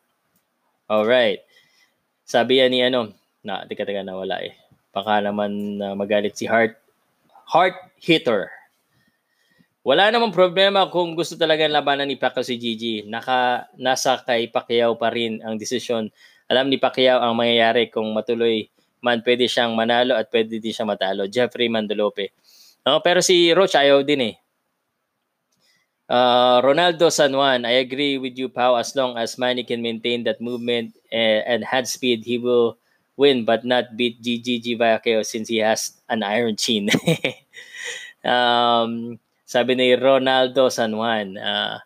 [0.86, 1.42] Alright.
[2.28, 4.54] Sabi yan ni ano, na, tika tika na wala eh.
[4.94, 6.78] Baka naman uh, magalit si Heart.
[7.48, 8.57] Heart hitter.
[9.88, 13.08] Wala namang problema kung gusto talaga labanan ni Pacquiao si Gigi.
[13.08, 16.12] Naka, nasa kay Pacquiao pa rin ang desisyon.
[16.52, 18.68] Alam ni Pacquiao ang mangyayari kung matuloy
[19.00, 21.32] man pwede siyang manalo at pwede din siya matalo.
[21.32, 22.36] Jeffrey Mandolope.
[22.84, 24.36] No, pero si Roach ayaw din eh.
[26.12, 28.76] Uh, Ronaldo San Juan, I agree with you, Pau.
[28.76, 32.76] As long as Manny can maintain that movement and, and head speed, he will
[33.16, 36.92] win but not beat GGG Pacquiao since he has an iron chin.
[38.28, 39.16] um,
[39.48, 41.80] sabi ni Ronaldo San Juan, uh,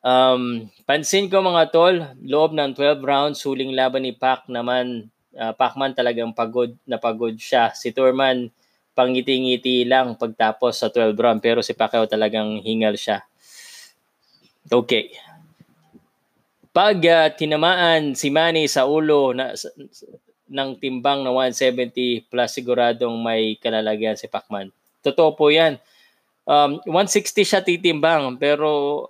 [0.00, 5.52] um, pansin ko mga tol, loob ng 12 rounds, huling laban ni Pac naman, uh,
[5.52, 7.76] Pacman talagang pagod na pagod siya.
[7.76, 8.48] Si Turman,
[8.96, 13.20] pangiti-ngiti lang pagtapos sa 12 round, pero si Pacquiao talagang hingal siya.
[14.72, 15.12] Okay.
[16.72, 19.68] Pag uh, tinamaan si Manny sa ulo na, sa,
[20.48, 24.72] ng timbang na 170 plus siguradong may kalalagyan si Pacman.
[25.04, 25.76] Totoo po yan
[26.50, 29.06] um, 160 siya titimbang pero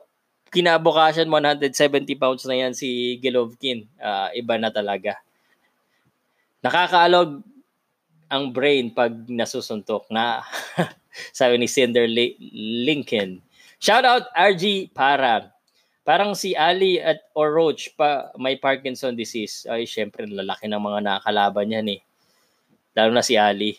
[0.52, 3.88] kinabukasan 170 pounds na yan si Golovkin.
[3.96, 5.16] Uh, iba na talaga.
[6.60, 7.40] Nakakaalog
[8.30, 10.44] ang brain pag nasusuntok na
[11.38, 12.06] sabi ni Cinder
[12.84, 13.40] Lincoln.
[13.80, 15.48] Shout out RG Para.
[16.04, 17.54] Parang si Ali at or
[17.94, 19.64] pa may Parkinson disease.
[19.70, 22.00] Ay, syempre lalaki ng mga nakakalaban niyan eh.
[22.98, 23.78] Lalo na si Ali.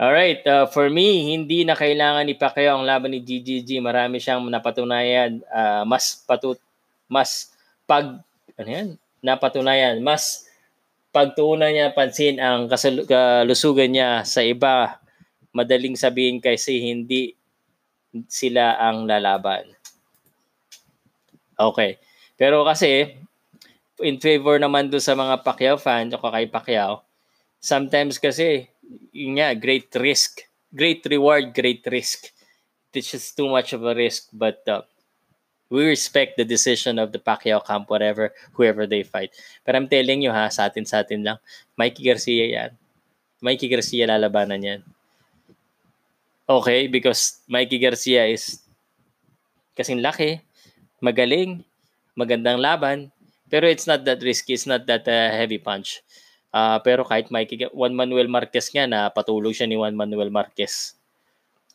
[0.00, 3.84] Alright, uh, for me, hindi na kailangan ni Pacquiao ang laban ni GGG.
[3.84, 6.56] Marami siyang napatunayan, uh, mas patut
[7.04, 7.52] mas
[7.84, 8.24] pag
[8.56, 8.88] ano yan?
[9.20, 10.48] Napatunayan, mas
[11.12, 14.96] pagtuunan niya pansin ang kasal- kalusugan niya sa iba
[15.52, 17.36] madaling sabihin kasi hindi
[18.24, 19.68] sila ang lalaban.
[21.60, 22.00] Okay.
[22.40, 23.20] Pero kasi,
[24.00, 27.04] in favor naman do sa mga Pacquiao fans o kay Pacquiao,
[27.60, 28.69] sometimes kasi,
[29.12, 30.42] yun nga, great risk.
[30.70, 32.30] Great reward, great risk.
[32.94, 34.30] It's just too much of a risk.
[34.32, 34.82] But uh,
[35.70, 39.30] we respect the decision of the Pacquiao camp, whatever, whoever they fight.
[39.64, 41.38] But I'm telling you ha, sa atin, sa atin lang,
[41.78, 42.70] Mikey Garcia yan.
[43.40, 44.80] Mikey Garcia lalabanan yan.
[46.50, 48.58] Okay, because Mikey Garcia is
[49.78, 50.42] kasing laki,
[50.98, 51.62] magaling,
[52.18, 53.14] magandang laban,
[53.46, 56.02] pero it's not that risky, it's not that uh, heavy punch.
[56.50, 60.98] Uh, pero kahit Mikey, Juan Manuel Marquez nga na patulog siya ni Juan Manuel Marquez.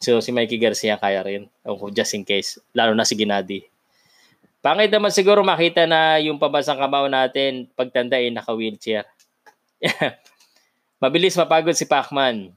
[0.04, 1.48] So si Mikey Garcia kaya rin.
[1.64, 2.60] Oh, just in case.
[2.76, 3.64] Lalo na si Ginadi.
[4.60, 9.06] Pangit naman siguro makita na yung pabasang kamao natin pagtanda ay naka-wheelchair.
[11.04, 12.52] Mabilis mapagod si Pacman.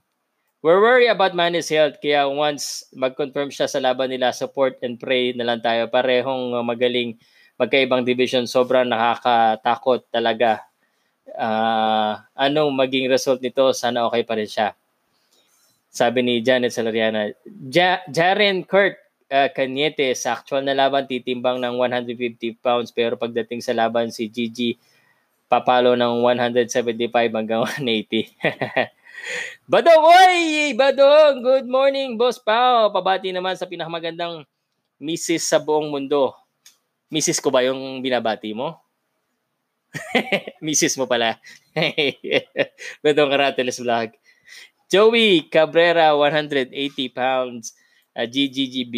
[0.58, 5.30] We're worried about Manny's health kaya once mag-confirm siya sa laban nila, support and pray
[5.36, 5.86] na lang tayo.
[5.86, 7.14] Parehong magaling
[7.60, 8.48] magkaibang division.
[8.48, 10.67] Sobrang nakakatakot talaga.
[11.34, 13.72] Uh, anong maging result nito?
[13.76, 14.72] Sana okay pa rin siya.
[15.88, 17.32] Sabi ni Janet Salariana.
[17.68, 18.96] Ja- Jaren Kurt
[19.32, 24.28] uh, Cañete sa actual na laban titimbang ng 150 pounds pero pagdating sa laban si
[24.28, 24.76] Gigi
[25.48, 28.36] papalo ng 175 hanggang 180.
[29.72, 30.72] Badong, oy!
[30.76, 31.40] Badong!
[31.40, 32.92] Good morning, Boss Pao.
[32.92, 34.44] Pabati naman sa pinakamagandang
[35.00, 36.36] misis sa buong mundo.
[37.08, 38.76] Misis ko ba yung binabati mo?
[40.64, 41.38] misis mo pala.
[43.04, 44.14] Badong Karateles Vlog.
[44.88, 46.72] Joey Cabrera, 180
[47.12, 47.76] pounds.
[48.16, 48.96] Uh, GGGB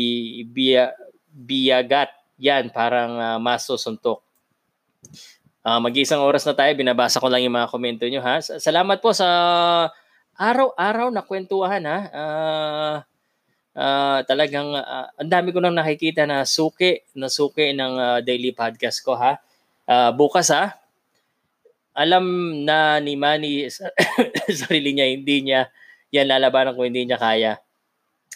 [1.30, 2.10] Biagat.
[2.40, 4.24] Yan, parang uh, maso suntok.
[5.60, 6.72] Uh, mag-isang oras na tayo.
[6.72, 8.40] Binabasa ko lang yung mga komento nyo ha.
[8.40, 9.28] Salamat po sa
[10.40, 11.98] araw-araw na kwentuhan ha.
[12.08, 12.96] Uh,
[13.76, 18.56] uh, talagang uh, ang dami ko nang nakikita na suki, na suki ng uh, daily
[18.56, 19.36] podcast ko ha.
[19.84, 20.79] Uh, bukas ha.
[22.00, 22.24] Alam
[22.64, 23.92] na ni Manny sa
[24.64, 25.68] sarili niya, hindi niya
[26.10, 27.60] yan lalabanan ko, hindi niya kaya.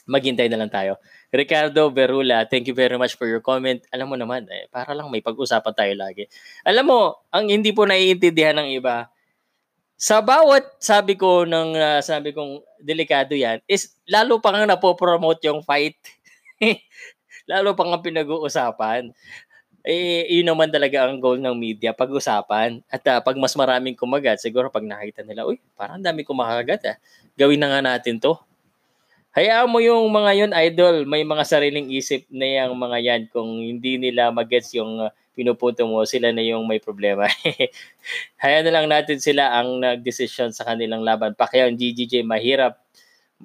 [0.05, 1.01] Maghintay na lang tayo.
[1.33, 3.81] Ricardo Berula, thank you very much for your comment.
[3.89, 6.29] Alam mo naman, eh, para lang may pag-usapan tayo lagi.
[6.63, 7.01] Alam mo,
[7.33, 9.09] ang hindi po naiintindihan ng iba,
[9.95, 15.47] sa bawat sabi ko ng uh, sabi kong delikado yan is lalo pa nga napopromote
[15.47, 15.97] yung fight.
[17.51, 19.15] lalo pa nga pinag-uusapan.
[19.85, 22.81] Eh, yun naman talaga ang goal ng media, pag-usapan.
[22.89, 26.97] At uh, pag mas maraming kumagat, siguro pag nakita nila, uy, parang dami kumakagat ah.
[27.37, 28.33] Gawin na nga natin to.
[29.37, 33.23] Hayaan mo yung mga yun, idol, may mga sariling isip na yung mga yan.
[33.29, 37.29] Kung hindi nila magets yung uh, pinupunto mo, sila na yung may problema.
[38.43, 41.37] Hayaan na lang natin sila ang nag-decision sa kanilang laban.
[41.37, 42.81] Pacquiao ang GGJ, mahirap.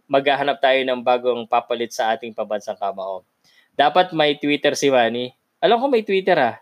[0.08, 3.28] Maghahanap tayo ng bagong papalit sa ating pabansang kamao.
[3.76, 5.39] Dapat may Twitter si Manny.
[5.60, 6.56] Alam ko may Twitter ah.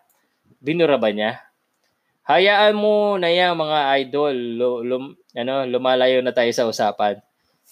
[0.58, 1.38] Binura ba niya?
[2.26, 4.36] Hayaan mo na yan mga idol.
[4.84, 5.04] Lum,
[5.38, 7.22] ano, lumalayo na tayo sa usapan.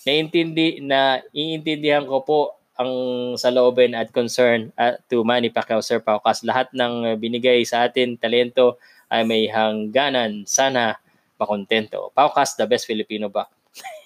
[0.05, 2.39] Naintindi na iintindihan ko po
[2.75, 2.91] ang
[3.39, 6.45] salooben at concern at to Manny Pacquiao Sir Paukas.
[6.45, 8.77] Lahat ng binigay sa atin talento
[9.09, 10.45] ay may hangganan.
[10.45, 10.99] Sana
[11.41, 12.13] makontento.
[12.13, 13.49] Paukas, the best Filipino ba?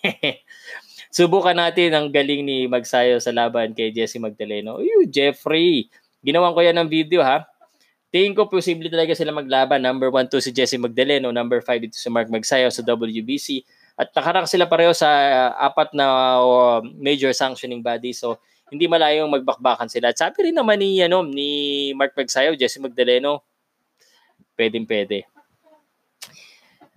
[1.14, 4.78] Subukan natin ang galing ni Magsayo sa laban kay Jesse Magdaleno.
[4.78, 5.90] Uy, Jeffrey!
[6.20, 7.48] Ginawan ko yan ng video ha.
[8.10, 9.86] Tingin ko posible talaga sila maglaban.
[9.86, 11.30] Number 1, 2 si Jesse Magdaleno.
[11.30, 13.62] Number 5 dito si Mark Magsayo sa WBC.
[13.94, 18.10] At nakarang sila pareho sa uh, apat na uh, major sanctioning body.
[18.16, 18.42] So,
[18.74, 20.10] hindi malayong magbakbakan sila.
[20.10, 23.46] At sabi rin naman ni, ano, ni Mark Magsayo, Jesse Magdaleno,
[24.58, 25.30] pwedeng pwede.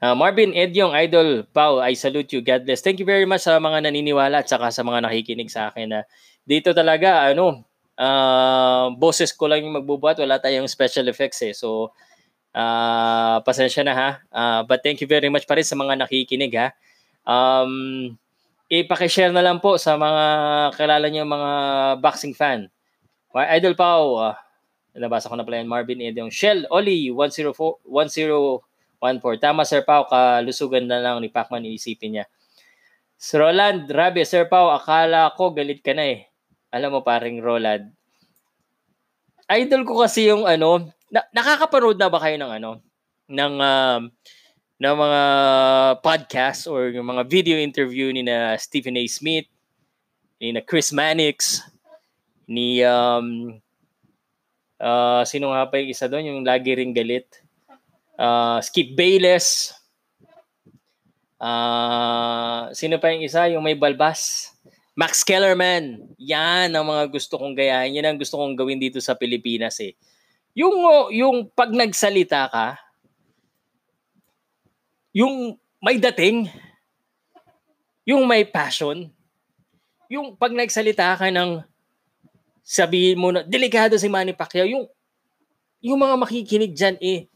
[0.00, 2.40] Uh, Marvin Edyong, Idol, Pau, I salute you.
[2.40, 2.80] God bless.
[2.80, 6.00] Thank you very much sa mga naniniwala at saka sa mga nakikinig sa akin na
[6.42, 7.68] dito talaga, ano,
[7.98, 10.20] uh, boses ko lang yung magbubuhat.
[10.20, 11.52] Wala tayong special effects eh.
[11.56, 11.92] So,
[12.54, 14.10] uh, pasensya na ha.
[14.28, 16.68] Uh, but thank you very much pa rin sa mga nakikinig ha.
[17.22, 18.14] Um,
[18.72, 20.24] ipakishare na lang po sa mga
[20.76, 21.52] kilala niyo mga
[22.00, 22.72] boxing fan.
[23.32, 24.36] My idol pa uh,
[24.96, 27.56] nabasa ko na pala yan, Marvin Ed, yung Shell Oli 104,
[27.88, 29.40] 1014.
[29.40, 32.24] Tama, Sir Pao, kalusugan na lang ni Pacman, iisipin niya.
[33.16, 36.31] Sir Roland, Rabi, Sir Pao, akala ko galit ka na eh.
[36.72, 37.92] Alam mo, paring Roland.
[39.52, 42.80] Idol ko kasi yung ano, na, nakakapanood na ba kayo ng ano,
[43.28, 44.02] ng um,
[44.82, 45.22] ng mga
[46.00, 49.04] podcast or yung mga video interview ni na Stephen A.
[49.04, 49.46] Smith,
[50.40, 51.62] ni na Chris Mannix,
[52.48, 53.60] ni um,
[54.82, 57.28] uh, sino nga pa yung isa doon, yung lagi ring galit,
[58.18, 59.76] uh, Skip Bayless,
[61.38, 64.50] uh, sino pa yung isa, yung may balbas,
[64.92, 66.04] Max Kellerman.
[66.20, 67.96] Yan ang mga gusto kong gayahin.
[67.96, 69.96] Yan ang gusto kong gawin dito sa Pilipinas eh.
[70.52, 72.76] Yung, oh, yung pag nagsalita ka,
[75.16, 76.48] yung may dating,
[78.04, 79.08] yung may passion,
[80.12, 81.64] yung pag nagsalita ka ng
[82.60, 84.84] sabihin mo na delikado si Manny Pacquiao, yung
[85.82, 87.26] yung mga makikinig dyan eh,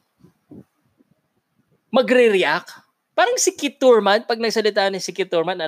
[1.91, 2.85] magre-react.
[3.17, 5.59] Parang si Kit Turman, pag nagsalita ni si Kit Turman,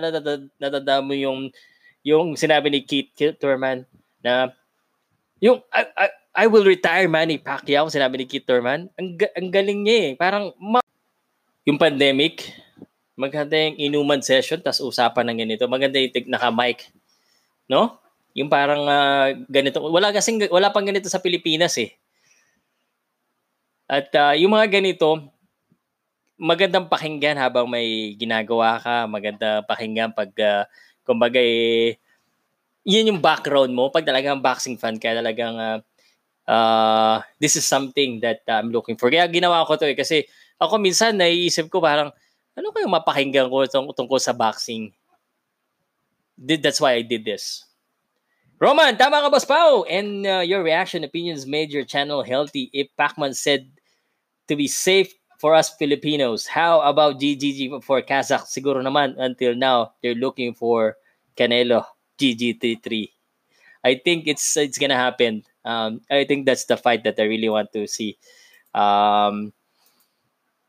[1.02, 1.48] mo yung
[2.08, 3.84] yung sinabi ni Kit Turman
[4.24, 4.48] na
[5.44, 6.06] yung I, I,
[6.38, 8.88] I will retire Manny Pacquiao, sinabi ni Kit Turman.
[8.96, 10.12] Ang, ang galing niya eh.
[10.16, 10.84] Parang ma-
[11.68, 12.48] yung pandemic,
[13.12, 15.68] maganda yung inuman session, tas usapan ng ganito.
[15.68, 16.88] Maganda yung naka-mic.
[17.68, 18.00] No?
[18.32, 19.82] Yung parang uh, ganito.
[19.84, 21.92] Wala kasing, wala pang ganito sa Pilipinas eh.
[23.84, 25.28] At uh, yung mga ganito,
[26.38, 30.62] magandang pakinggan habang may ginagawa ka, maganda pakinggan pag uh,
[31.08, 31.96] kumbaga eh,
[32.84, 33.88] yun yung background mo.
[33.88, 35.80] Pag talagang boxing fan ka, talagang uh,
[36.44, 39.08] uh, this is something that I'm looking for.
[39.08, 39.96] Kaya ginawa ko to eh.
[39.96, 40.28] Kasi
[40.60, 42.12] ako minsan naiisip ko parang,
[42.52, 44.92] ano kayong mapakinggan ko tung- tungkol sa boxing?
[46.38, 47.64] That's why I did this.
[48.58, 49.86] Roman, tama ka, Boss Pao?
[49.86, 53.70] And uh, your reaction, opinions made your channel healthy if Pacman said
[54.50, 56.50] to be safe for us Filipinos.
[56.50, 58.50] How about GGG for Kazakh?
[58.50, 60.98] Siguro naman until now they're looking for
[61.38, 61.86] Canelo
[62.18, 63.14] GG33.
[63.86, 65.46] I think it's it's gonna happen.
[65.62, 68.18] Um, I think that's the fight that I really want to see.
[68.74, 69.54] Um,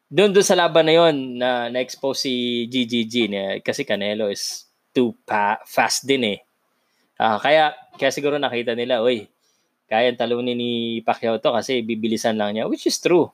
[0.10, 2.34] doon doon sa laban na yon na na-expose si
[2.70, 6.40] GGG na kasi Canelo is too pa- fast din eh.
[7.18, 9.28] Uh, kaya kaya siguro nakita nila, oy,
[9.90, 13.30] kaya talunin ni Pacquiao to kasi bibilisan lang niya, which is true.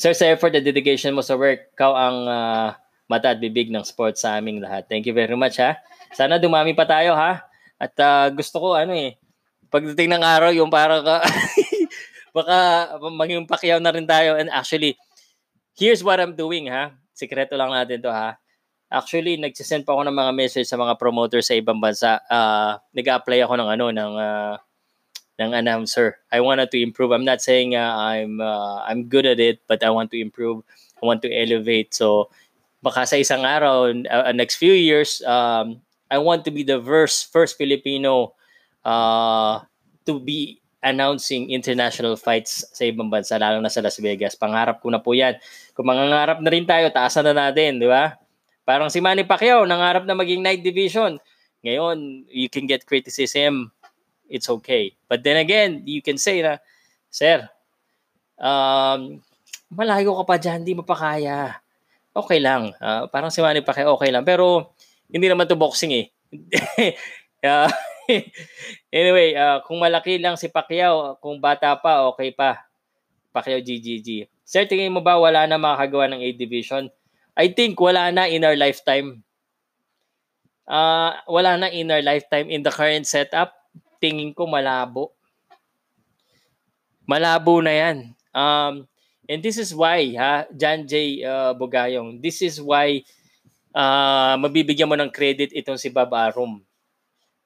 [0.00, 2.72] Sir, sa effort at dedication mo sa work, kau ang uh,
[3.04, 4.88] mata at bibig ng sports sa aming lahat.
[4.88, 5.76] Thank you very much ha.
[6.16, 7.44] Sana dumami pa tayo ha.
[7.76, 9.20] At uh, gusto ko ano eh,
[9.68, 11.20] pagdating ng araw yung para ka
[12.36, 12.56] baka
[13.12, 14.40] maging pakyaw na rin tayo.
[14.40, 14.96] And actually,
[15.76, 16.96] here's what I'm doing ha.
[17.12, 18.40] Sikreto lang natin to ha.
[18.88, 22.24] Actually, nagsisend pa ako ng mga message sa mga promoters sa ibang bansa.
[22.24, 24.56] Uh, nag-apply ako ng ano, ng uh,
[25.40, 26.20] ng announcer.
[26.28, 27.10] I wanted to improve.
[27.16, 30.60] I'm not saying uh, I'm uh, I'm good at it, but I want to improve.
[31.00, 31.96] I want to elevate.
[31.96, 32.28] So
[32.84, 35.80] baka sa isang araw, uh, next few years, um,
[36.12, 38.36] I want to be the first first Filipino
[38.84, 39.64] uh,
[40.04, 44.36] to be announcing international fights sa ibang bansa, lalo na sa Las Vegas.
[44.36, 45.36] Pangarap ko na po yan.
[45.72, 48.16] Kung mangangarap na rin tayo, taasan na natin, di ba?
[48.64, 51.20] Parang si Manny Pacquiao, nangarap na maging night division.
[51.60, 53.68] Ngayon, you can get criticism
[54.30, 54.94] it's okay.
[55.10, 56.62] But then again, you can say na,
[57.10, 57.50] Sir,
[58.38, 59.18] um,
[59.68, 61.58] malayo ka pa dyan, hindi mo pa kaya.
[62.14, 62.70] Okay lang.
[62.78, 64.22] Uh, parang si Manny Pacquiao, okay lang.
[64.22, 64.74] Pero,
[65.10, 66.06] hindi naman to boxing eh.
[67.42, 67.66] uh,
[68.92, 72.66] anyway, uh, kung malaki lang si Pacquiao, kung bata pa, okay pa.
[73.30, 74.26] Pacquiao GGG.
[74.42, 76.90] Sir, tingin mo ba wala na makakagawa ng A Division?
[77.38, 79.22] I think wala na in our lifetime.
[80.66, 83.54] Uh, wala na in our lifetime in the current setup
[84.00, 85.12] tingin ko malabo.
[87.04, 87.98] Malabo na yan.
[88.32, 88.88] Um,
[89.28, 91.22] and this is why, ha, John J.
[91.22, 93.04] Uh, Bugayong, this is why
[93.76, 96.64] uh, mabibigyan mo ng credit itong si Bob Arum.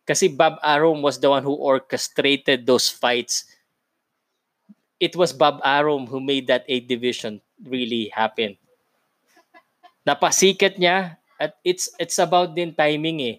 [0.05, 3.49] Kasi Bob Arum was the one who orchestrated those fights.
[5.01, 8.57] It was Bob Arum who made that 8 division really happen.
[10.05, 13.37] Napasikat niya at it's it's about din timing eh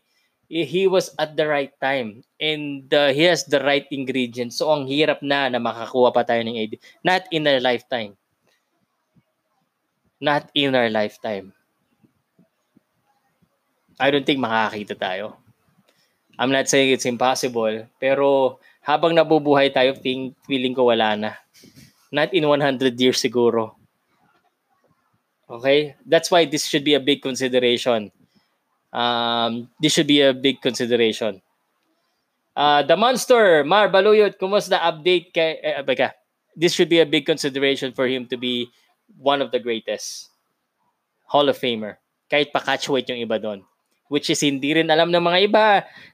[0.50, 4.58] he was at the right time and uh, he has the right ingredients.
[4.58, 6.74] So ang hirap na na makakuha pa tayo ng AD.
[7.02, 8.14] Not in our lifetime.
[10.22, 11.54] Not in our lifetime.
[13.98, 15.39] I don't think makakakita tayo.
[16.36, 21.32] I'm not saying it's impossible, pero habang nabubuhay tayo, feeling, feeling ko wala na.
[22.12, 23.72] Not in 100 years siguro.
[25.48, 25.96] Okay?
[26.04, 28.12] That's why this should be a big consideration
[28.96, 31.43] um, this should be a big consideration.
[32.56, 36.16] Uh, the Monster, Mar Baluyot, kumusta update kay, eh, baka,
[36.56, 38.72] this should be a big consideration for him to be
[39.20, 40.32] one of the greatest.
[41.28, 42.00] Hall of Famer.
[42.32, 43.68] Kahit pa catchweight yung iba doon.
[44.08, 45.66] Which is hindi rin alam ng mga iba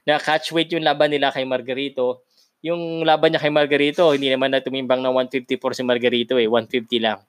[0.02, 2.26] na catchweight yung laban nila kay Margarito.
[2.58, 6.98] Yung laban niya kay Margarito, hindi naman na tumimbang ng 154 si Margarito eh, 150
[6.98, 7.22] lang.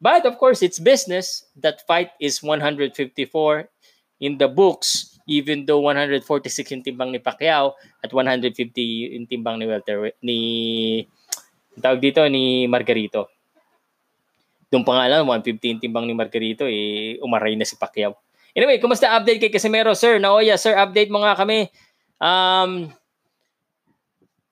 [0.00, 1.44] But of course, it's business.
[1.56, 3.68] That fight is 154
[4.20, 6.24] in the books, even though 146
[6.72, 8.52] yung timbang ni Pacquiao at 150
[9.16, 10.38] yung timbang ni Welter ni
[11.76, 13.28] tawag dito ni Margarito.
[14.72, 18.16] Doon pa nga lang, 150 yung timbang ni Margarito, eh, umaray na si Pacquiao.
[18.56, 20.16] Anyway, kumusta update kay Casimero, sir?
[20.16, 21.68] Naoya, sir, update mo nga kami.
[22.16, 22.88] Um,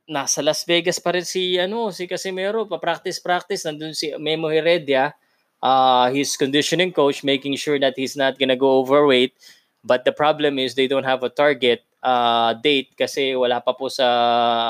[0.04, 4.52] nasa Las Vegas pa rin si ano si Casimero pa practice practice nandun si Memo
[4.52, 5.16] Heredia
[5.64, 9.32] uh, his conditioning coach making sure that he's not gonna go overweight.
[9.80, 13.88] But the problem is they don't have a target uh, date kasi wala pa po
[13.88, 14.06] sa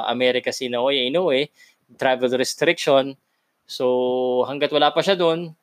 [0.06, 1.50] America si Naoya Inoue
[1.98, 3.18] travel restriction.
[3.66, 5.54] So hanggat wala pa siya doon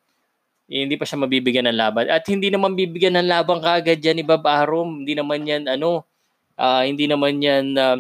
[0.72, 2.08] eh, hindi pa siya mabibigyan ng laban.
[2.08, 5.04] At hindi naman bibigyan ng laban kaagad yan ni Bob Arum.
[5.04, 6.08] Hindi naman yan ano
[6.56, 8.00] uh, hindi naman yan uh,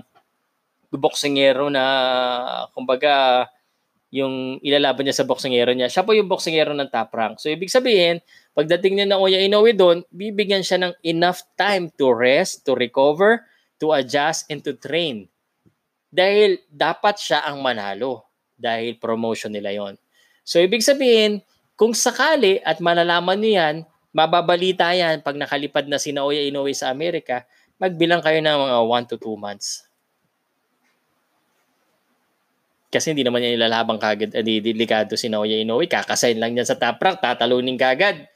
[0.91, 1.83] boksingero na
[2.71, 3.47] kumbaga
[4.11, 5.87] yung ilalaban niya sa boksingero niya.
[5.87, 7.39] Siya po yung boksingero ng top rank.
[7.39, 8.19] So ibig sabihin,
[8.51, 13.47] pagdating niya ng Oya Inoue doon, bibigyan siya ng enough time to rest, to recover,
[13.79, 15.31] to adjust, and to train.
[16.11, 18.27] Dahil dapat siya ang manalo.
[18.59, 19.95] Dahil promotion nila yon.
[20.43, 21.39] So ibig sabihin,
[21.79, 23.75] kung sakali at malalaman niyo yan,
[24.11, 27.47] mababalita yan pag nakalipad na si Naoya Inoue sa Amerika,
[27.79, 29.87] magbilang kayo ng mga 1 to 2 months.
[32.91, 35.87] Kasi hindi naman niya ilalabang kagad, eh, delikado si Naoya Inoue.
[35.87, 38.27] Kakasign lang niya sa top rank, tatalunin kagad.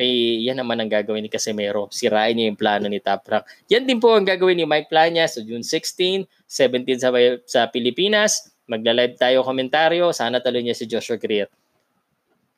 [0.00, 1.92] Eh, yan naman ang gagawin ni Casemiro.
[1.92, 3.44] Sirain niya yung plano ni top rank.
[3.68, 7.12] Yan din po ang gagawin ni Mike Plania sa June 16, 17 sa,
[7.44, 8.48] sa Pilipinas.
[8.64, 10.08] Magla-live tayo komentaryo.
[10.16, 11.52] Sana talo niya si Joshua Greer.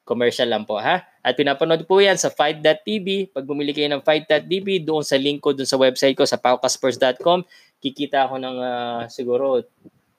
[0.07, 1.03] Commercial lang po ha.
[1.25, 3.35] At pinapanood po yan sa fight.tv.
[3.35, 7.43] Pag bumili kayo ng fight.tv, doon sa link ko doon sa website ko sa paukaspurs.com,
[7.83, 9.65] kikita ako ng uh, siguro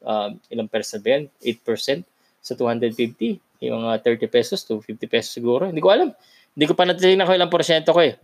[0.06, 1.24] uh, ilang percent ba yan?
[1.42, 2.06] 8%
[2.40, 3.42] sa 250.
[3.66, 5.68] Yung uh, 30 pesos to 50 pesos siguro.
[5.68, 6.14] Hindi ko alam.
[6.56, 8.16] Hindi ko pa natin ko ilang porsyento ko eh.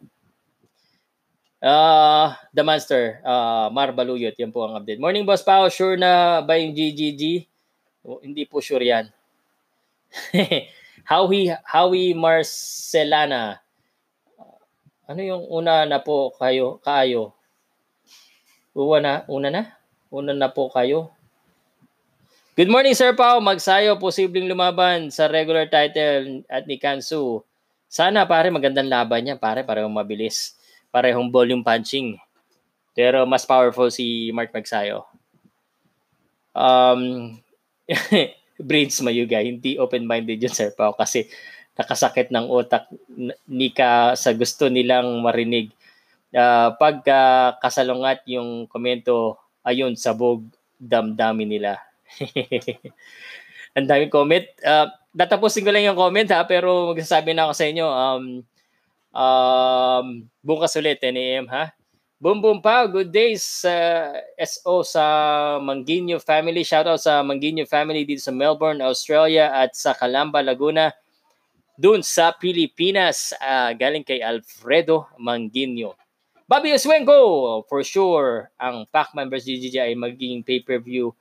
[1.61, 4.97] Uh, the Monster, uh, Mar Baluyot, yan po ang update.
[4.97, 7.45] Morning Boss Pao, sure na ba yung GGG?
[8.01, 9.13] Oh, hindi po sure yan.
[11.11, 13.61] Howie, Howie Marcelana,
[15.05, 17.37] ano yung una na po kayo, kayo?
[18.73, 19.63] Una na, una na?
[20.09, 21.13] Una na po kayo?
[22.61, 23.41] Good morning, Sir Pao.
[23.41, 27.41] Magsayo, posibleng lumaban sa regular title at ni Kansu.
[27.89, 30.53] Sana pare magandang laban niya, pare parehong mabilis.
[30.93, 32.21] Parehong volume punching.
[32.93, 35.09] Pero mas powerful si Mark Magsayo.
[36.53, 37.33] Um,
[38.69, 41.33] Brains Mayuga, hindi open-minded yun, Sir Pao, kasi
[41.73, 42.85] nakasakit ng utak
[43.49, 45.73] ni ka sa gusto nilang marinig.
[46.29, 50.45] Uh, pagka uh, kasalungat yung komento, ayun, sabog
[50.77, 51.81] damdamin nila
[53.77, 54.43] Ang daming comment.
[54.59, 57.87] Uh, tatapusin ko lang yung comment ha, pero magsasabi na ako sa inyo.
[57.87, 58.25] Um,
[59.15, 60.05] um,
[60.43, 61.47] bukas ulit, 10 a.m.
[61.51, 61.71] ha.
[62.21, 65.03] Boom boom pa, good days uh, SO sa
[65.57, 66.61] Manginyo family.
[66.61, 70.93] Shoutout sa Manginyo family dito sa Melbourne, Australia at sa Calamba, Laguna.
[71.81, 75.97] Doon sa Pilipinas, uh, galing kay Alfredo Manginyo.
[76.45, 79.57] Bobby Oswengo, for sure, ang Pac-Man vs.
[79.57, 81.15] GGG ay magiging pay-per-view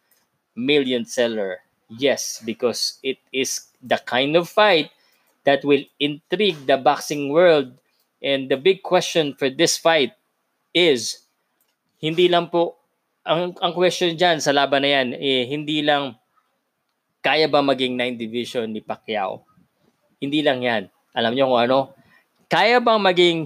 [0.61, 1.65] million seller.
[1.89, 4.93] Yes, because it is the kind of fight
[5.49, 7.73] that will intrigue the boxing world.
[8.21, 10.13] And the big question for this fight
[10.77, 11.25] is,
[11.99, 12.77] hindi lang po,
[13.25, 16.21] ang, ang question dyan sa laban na yan, eh, hindi lang,
[17.25, 19.45] kaya ba maging 9 division ni Pacquiao?
[20.21, 20.89] Hindi lang yan.
[21.17, 21.79] Alam nyo kung ano?
[22.51, 23.39] Kaya bang maging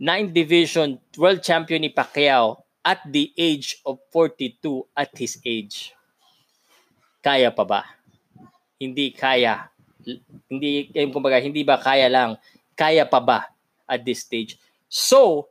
[0.00, 5.96] 9 division world champion ni Pacquiao at the age of 42 at his age?
[7.26, 7.82] Kaya pa ba?
[8.78, 9.66] Hindi kaya.
[10.46, 12.38] Hindi, eh, kumbaga, hindi ba kaya lang?
[12.78, 13.50] Kaya pa ba
[13.90, 14.54] at this stage?
[14.86, 15.50] So,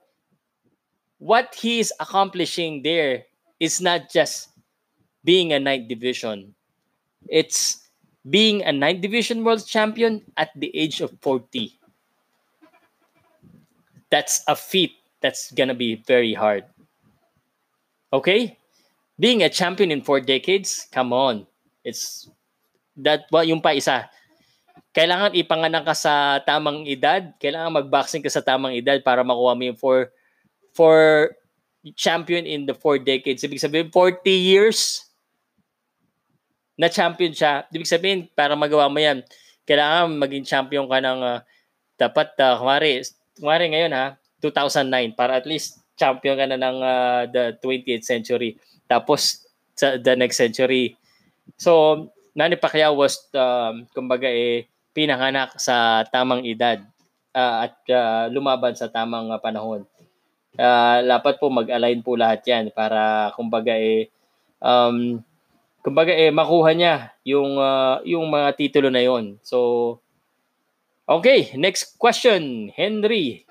[1.20, 3.28] what he's accomplishing there
[3.60, 4.56] is not just
[5.28, 6.56] being a ninth division.
[7.28, 7.84] It's
[8.24, 11.76] being a ninth division world champion at the age of 40.
[14.08, 16.64] That's a feat that's gonna be very hard.
[18.14, 18.56] Okay?
[19.20, 21.47] Being a champion in four decades, come on.
[21.86, 22.25] It's
[22.97, 24.09] that well, yung pa isa.
[24.91, 29.63] Kailangan ipanganak ka sa tamang edad, kailangan mag-boxing ka sa tamang edad para makuha mo
[29.63, 30.09] yung for
[30.74, 30.95] for
[31.93, 33.45] champion in the four decades.
[33.45, 35.05] Ibig sabihin 40 years
[36.74, 37.70] na champion siya.
[37.70, 39.21] Ibig sabihin para magawa mo yan,
[39.70, 41.39] kailangan maging champion ka ng uh,
[41.95, 43.05] dapat uh, kumari,
[43.37, 44.05] kumari ngayon ha,
[44.41, 48.57] 2009 para at least champion ka na ng uh, the 20th century.
[48.89, 49.45] Tapos
[49.75, 50.95] sa the next century
[51.56, 56.80] So, Manny Pacquiao was, um, kumbaga, eh, pinanganak sa tamang edad
[57.36, 59.84] uh, at uh, lumaban sa tamang uh, panahon.
[60.56, 64.08] Uh, dapat po mag-align po lahat yan para, kumbaga, eh,
[64.64, 65.20] um,
[65.84, 69.36] kumbaga, eh, makuha niya yung, uh, yung mga titulo na yon.
[69.44, 70.00] So,
[71.08, 73.44] okay, next question, Henry.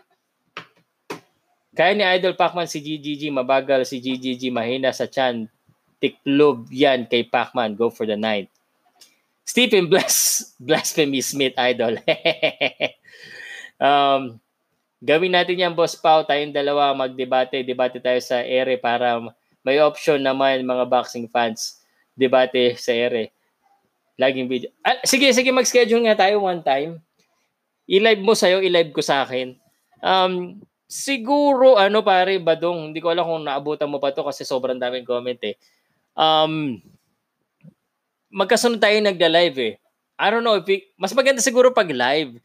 [1.74, 5.50] Kaya ni Idol Pacman si GGG, mabagal si GGG, mahina sa chan.
[6.04, 7.72] Tiklob yan kay Pacman.
[7.72, 8.52] Go for the night.
[9.40, 11.96] Stephen Bless, Blasphemy Smith Idol.
[13.80, 14.36] um,
[15.00, 16.28] gawin natin yan, Boss Pau.
[16.28, 17.64] Tayong dalawa magdebate.
[17.64, 19.16] Debate tayo sa ere para
[19.64, 21.80] may option naman mga boxing fans.
[22.12, 23.32] Debate sa ere.
[24.20, 24.68] Laging video.
[24.84, 27.00] Ah, sige, sige, mag-schedule nga tayo one time.
[27.88, 29.56] I-live mo sa'yo, i-live ko sa akin.
[30.04, 30.60] Um,
[30.94, 35.02] Siguro, ano pare, Badong, hindi ko alam kung naabutan mo pa to kasi sobrang daming
[35.02, 35.58] comment eh.
[36.14, 36.80] Um,
[38.30, 39.74] magkasunod tayo nagda-live eh.
[40.14, 42.38] I don't know if it, mas maganda siguro pag live.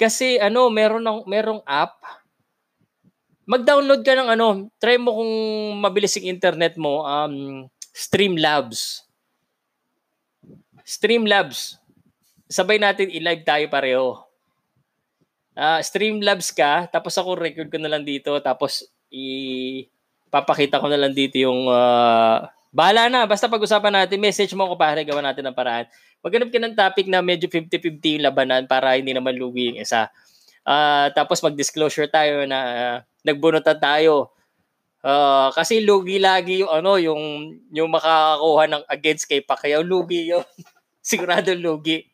[0.00, 2.00] Kasi ano, meron ng merong app.
[3.44, 5.32] Mag-download ka ng ano, try mo kung
[5.80, 9.04] mabilis yung internet mo, um Streamlabs.
[10.86, 11.76] Streamlabs.
[12.48, 14.30] Sabay natin i-live tayo pareho
[15.60, 19.86] uh, Streamlabs ka, tapos ako record ko na lang dito, tapos i
[20.30, 24.74] papakita ko na lang dito yung uh, bahala na, basta pag-usapan natin, message mo ko
[24.78, 25.86] pare, gawa natin ng paraan.
[26.22, 30.08] Maghanap ka ng topic na medyo 50-50 yung labanan para hindi naman lugi yung isa.
[30.64, 34.32] Uh, tapos mag-disclosure tayo na uh, nagbunutan tayo.
[35.00, 40.44] Uh, kasi lugi lagi yung ano, yung yung makakakuha ng against kay Pacquiao, lugi yun.
[41.00, 42.04] Sigurado lugi.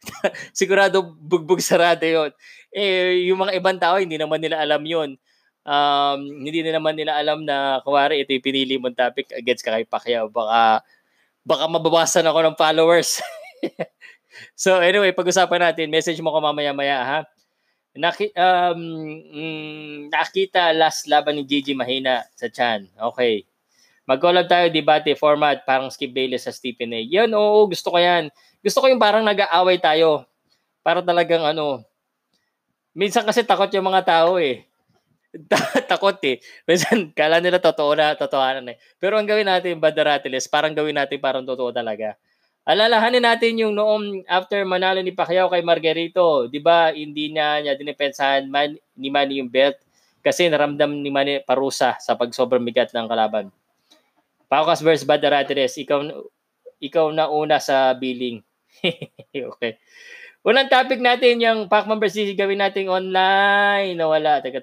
[0.56, 2.32] Sigurado bugbog sarado yon
[2.70, 5.18] eh, yung mga ibang tao, hindi naman nila alam yun.
[5.60, 9.76] Um, hindi na naman nila alam na, kuwari, ito yung pinili mong topic against ka
[9.76, 10.32] kay Pacquiao.
[10.32, 10.84] Baka,
[11.44, 13.20] baka mababasan ako ng followers.
[14.58, 15.92] so anyway, pag-usapan natin.
[15.92, 17.20] Message mo ko mamaya-maya ha.
[17.90, 18.80] Naki, um,
[19.34, 22.86] mm, nakita last laban ni Gigi Mahina sa Chan.
[23.12, 23.44] Okay.
[24.06, 27.00] Mag-collab tayo, debate, format, parang Skip Bayless sa Stephen A.
[27.02, 28.30] Yan, oo, gusto ko yan.
[28.62, 30.26] Gusto ko yung parang nag-aaway tayo.
[30.82, 31.84] Para talagang ano,
[32.90, 34.66] Minsan kasi takot yung mga tao eh.
[35.90, 36.42] takot eh.
[36.66, 38.76] Minsan, kala nila totoo na, totohanan eh.
[38.98, 42.18] Pero ang gawin natin, Badaratiles, parang gawin natin parang totoo talaga.
[42.66, 46.92] Alalahanin natin yung noong after manalo ni Pacquiao kay Margarito, 'di ba?
[46.92, 49.80] Hindi niya niya dinepensahan man ni Manny yung belt
[50.20, 53.48] kasi naramdam ni Manny parusa sa pag sobrang bigat ng kalaban.
[54.46, 56.04] Paukas versus Badaratiles, ikaw
[56.84, 58.44] ikaw na una sa billing.
[59.56, 59.80] okay.
[60.44, 63.96] Unang topic natin, yung Pacman versus gawin natin online.
[63.96, 64.40] Nawala.
[64.40, 64.60] Teka,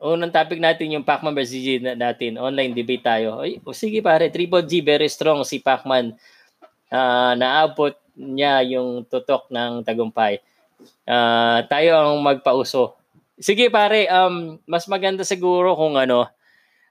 [0.00, 2.40] Unang topic natin yung Pacman versus G natin.
[2.40, 3.44] Online debate tayo.
[3.44, 6.16] Ay, oh, sige pare, Triple G, very strong si Pacman.
[6.88, 10.40] Uh, naabot niya yung tutok ng tagumpay.
[11.04, 12.96] Uh, tayo ang magpauso.
[13.36, 16.24] Sige pare, um, mas maganda siguro kung ano,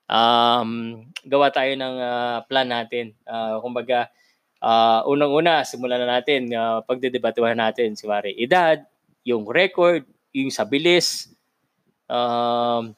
[0.06, 3.18] um, gawa tayo ng uh, plan natin.
[3.26, 4.14] Uh, kumbaga,
[4.62, 8.86] uh, unang-una, simulan na natin, uh, pagdedebatuhan natin, si Mare, edad,
[9.26, 11.34] yung record, yung sa bilis,
[12.06, 12.94] um,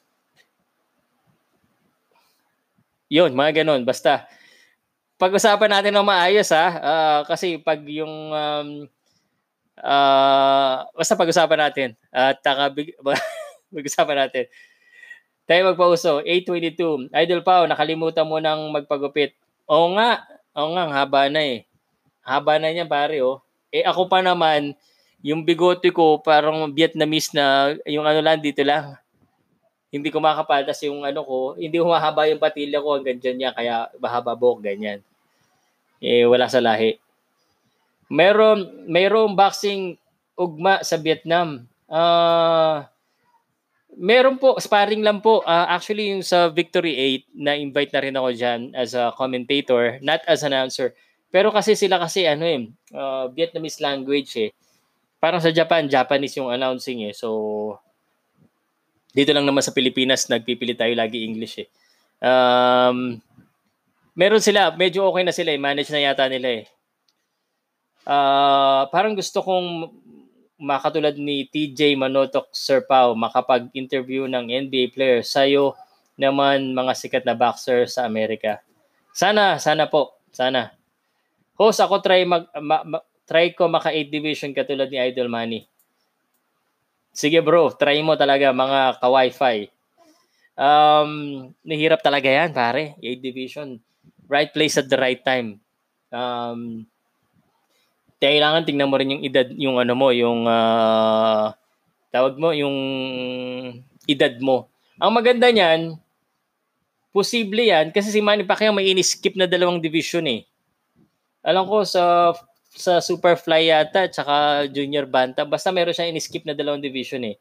[3.12, 3.84] yun, mga ganun.
[3.84, 4.24] Basta,
[5.20, 8.68] pag-usapan natin ng maayos ha, uh, kasi pag yung um,
[9.78, 12.72] uh, basta pag-usapan natin at uh,
[13.76, 14.48] pag-usapan natin
[15.52, 16.22] tayo magpauso.
[16.24, 17.10] 822.
[17.12, 19.34] Idol Pao, nakalimutan mo nang magpagupit.
[19.66, 20.22] Oo nga.
[20.54, 21.68] Oo nga, haba na eh.
[22.22, 23.42] Haba na niya pare oh.
[23.72, 24.76] Eh ako pa naman,
[25.24, 28.94] yung bigote ko parang Vietnamese na yung ano lang dito lang.
[29.92, 31.52] Hindi ko makapaltas yung ano ko.
[31.60, 33.50] Hindi humahaba yung patilya ko hanggang dyan niya.
[33.52, 35.04] Kaya mahaba buhok ganyan.
[36.00, 36.96] Eh wala sa lahi.
[38.08, 40.00] Meron, mayroong boxing
[40.34, 41.68] ugma sa Vietnam.
[41.86, 42.00] Ah...
[42.00, 42.78] Uh,
[43.92, 45.44] Meron po, sparring lang po.
[45.44, 46.96] Uh, actually, yung sa Victory
[47.28, 50.96] 8, na-invite na rin ako dyan as a commentator, not as announcer.
[51.28, 54.50] Pero kasi sila kasi, ano eh, uh, Vietnamese language eh.
[55.20, 57.12] Parang sa Japan, Japanese yung announcing eh.
[57.12, 57.76] So,
[59.12, 61.68] dito lang naman sa Pilipinas, nagpipili tayo lagi English eh.
[62.24, 63.20] Um,
[64.16, 65.60] meron sila, medyo okay na sila eh.
[65.60, 66.66] Manage na yata nila eh.
[68.02, 69.92] Uh, parang gusto kong
[70.62, 75.74] makatulad ni TJ Manotok Sir Pao makapag-interview ng NBA player sa'yo
[76.14, 78.62] naman mga sikat na boxer sa Amerika.
[79.10, 80.72] Sana, sana po, sana.
[81.58, 85.66] Host, ako try mag ma, ma, try ko maka 8 division katulad ni Idol Money.
[87.12, 89.68] Sige bro, try mo talaga mga ka-wifi.
[90.56, 91.10] Um,
[91.60, 93.68] nahirap talaga yan pare, 8 division.
[94.32, 95.60] Right place at the right time.
[96.08, 96.88] Um,
[98.16, 101.52] kailangan tingnan mo rin yung edad, yung ano mo, yung uh,
[102.08, 102.76] tawag mo, yung
[104.08, 104.72] edad mo.
[104.96, 105.98] Ang maganda niyan,
[107.12, 110.48] posible yan, kasi si Manny Pacquiao may ini-skip na dalawang division eh.
[111.42, 112.32] Alam ko sa
[112.72, 115.48] sa Superfly yata tsaka Junior Bantam.
[115.48, 117.36] Basta meron siya in-skip na dalawang division eh.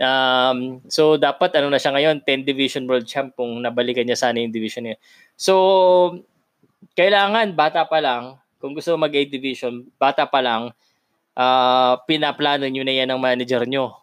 [0.00, 4.40] Um, so dapat ano na siya ngayon, 10 division world champ kung nabalikan niya sana
[4.40, 4.96] yung division niya.
[5.36, 5.54] So
[6.96, 10.72] kailangan bata pa lang, kung gusto mag 8 division, bata pa lang,
[11.36, 14.00] uh, pinaplano niyo na yan ng manager niyo.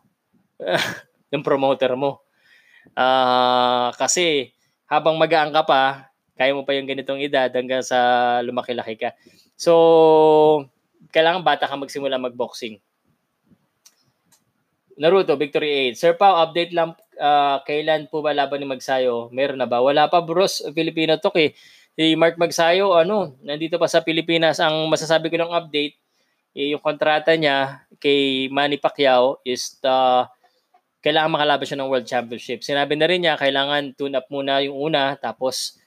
[1.33, 2.23] ng promoter mo.
[2.95, 4.55] Uh, kasi
[4.87, 5.83] habang magaan ka pa,
[6.37, 7.97] kaya mo pa yung ganitong edad hanggang sa
[8.45, 9.11] lumaki-laki ka.
[9.57, 10.69] So,
[11.09, 12.77] kailangan bata ka magsimula mag-boxing.
[14.97, 15.97] Naruto, Victory 8.
[15.97, 19.29] Sir Pao, update lang uh, kailan po ba laban ni Magsayo?
[19.29, 19.81] Meron na ba?
[19.81, 21.53] Wala pa bros, Filipino Talk eh.
[21.97, 24.61] Si Mark Magsayo, ano, nandito pa sa Pilipinas.
[24.61, 25.97] Ang masasabi ko ng update,
[26.57, 30.25] eh, yung kontrata niya kay Manny Pacquiao is the
[31.05, 32.65] kailangan makalaban siya ng World Championship.
[32.65, 35.77] Sinabi na rin niya, kailangan tune up muna yung una, tapos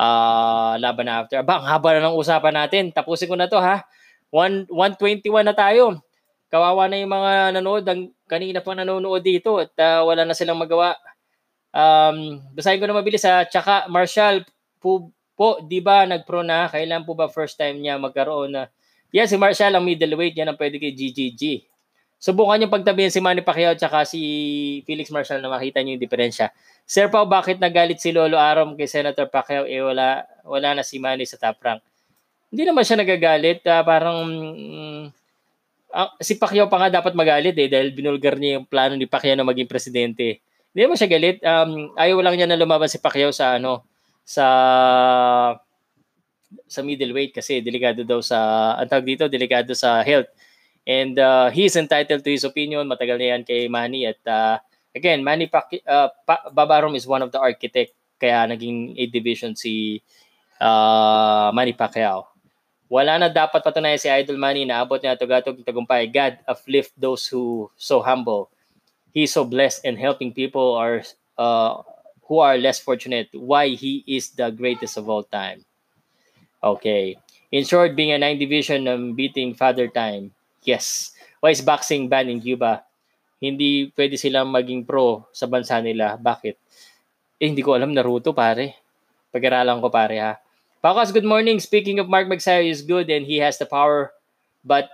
[0.00, 1.44] uh, laban na after.
[1.44, 2.88] Aba, ang haba na ng usapan natin.
[2.88, 3.84] Tapusin ko na to ha.
[4.32, 6.00] 1, 121 na tayo.
[6.48, 7.84] Kawawa na yung mga nanood.
[7.84, 10.96] Ang, kanina pa nanonood dito at uh, wala na silang magawa.
[11.70, 13.44] Um, basahin ko na mabilis ha.
[13.44, 14.48] Tsaka Marshall,
[14.80, 16.66] po, po di ba nagpro na?
[16.72, 18.64] Kailan po ba first time niya magkaroon na?
[19.10, 20.38] Yan, si Marshall ang middleweight.
[20.38, 21.69] Yan ang pwede kay GGG.
[22.20, 24.20] Subukan niyo pagtabihin si Manny Pacquiao at si
[24.84, 26.52] Felix Marshall na makita niyo yung diferensya.
[26.84, 31.00] Sir Pao, bakit nagalit si Lolo Aram kay Senator Pacquiao eh wala, wala na si
[31.00, 31.80] Manny sa top rank?
[32.52, 33.64] Hindi naman siya nagagalit.
[33.64, 35.02] Uh, parang um,
[35.96, 39.40] uh, si Pacquiao pa nga dapat magalit eh dahil binulgar niya yung plano ni Pacquiao
[39.40, 40.44] na maging presidente.
[40.76, 41.40] Hindi naman siya galit.
[41.40, 43.80] Um, ayaw lang niya na lumaban si Pacquiao sa ano
[44.28, 44.44] sa
[46.68, 48.38] sa middleweight kasi delikado daw sa
[48.76, 50.28] ang tawag dito delikado sa health
[50.86, 52.88] And uh, he's entitled to his opinion.
[52.88, 54.06] Matagal na yan kay Manny.
[54.08, 54.58] At uh,
[54.94, 57.94] again, Manny Pac- uh, pa- Babarom is one of the architect.
[58.20, 60.02] Kaya naging 8 division si
[60.60, 62.26] uh, Manny Pacquiao.
[62.90, 66.10] Wala na dapat patunayan si Idol Manny na abot niya tugatog tagumpay.
[66.10, 68.50] God uplift those who so humble.
[69.14, 71.02] He's so blessed and helping people are
[71.38, 71.82] uh,
[72.26, 73.30] who are less fortunate.
[73.34, 75.64] Why he is the greatest of all time.
[76.62, 77.16] Okay.
[77.52, 80.32] In short, being a 9 division um, beating Father Time,
[80.64, 81.16] Yes.
[81.40, 82.84] Why is boxing banned in Cuba?
[83.40, 86.20] Hindi pwede silang maging pro sa bansa nila.
[86.20, 86.56] Bakit?
[87.40, 88.76] Eh, hindi ko alam Naruto, pare.
[89.32, 90.32] Pag-aralan ko, pare, ha?
[90.84, 91.56] Pakas, good morning.
[91.60, 94.12] Speaking of Mark Magsayo is good and he has the power,
[94.64, 94.88] but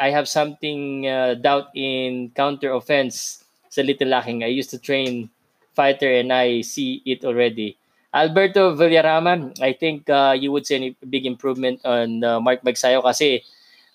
[0.00, 4.40] I have something uh, doubt in counter offense sa Little Laking.
[4.44, 5.28] I used to train
[5.76, 7.76] fighter and I see it already.
[8.12, 13.04] Alberto Villarama, I think uh, you would see a big improvement on uh, Mark Magsayo
[13.04, 13.44] kasi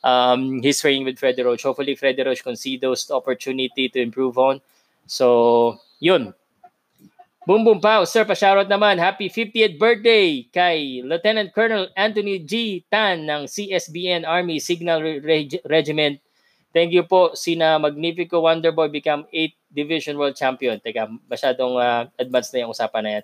[0.05, 1.65] um, he's training with Freddy Roach.
[1.65, 4.61] Hopefully, Freddy Roach see those opportunity to improve on.
[5.09, 6.33] So, yun.
[7.45, 8.97] Boom Boom Pow, Sir, pa-shoutout naman.
[8.97, 12.81] Happy 50th birthday kay Lieutenant Colonel Anthony G.
[12.89, 16.17] Tan ng CSBN Army Signal Reg- Regiment.
[16.73, 17.37] Thank you po.
[17.37, 20.81] Sina Magnifico Wonderboy become 8th Division World Champion.
[20.81, 23.23] Teka, masyadong uh, advanced na yung usapan na yan.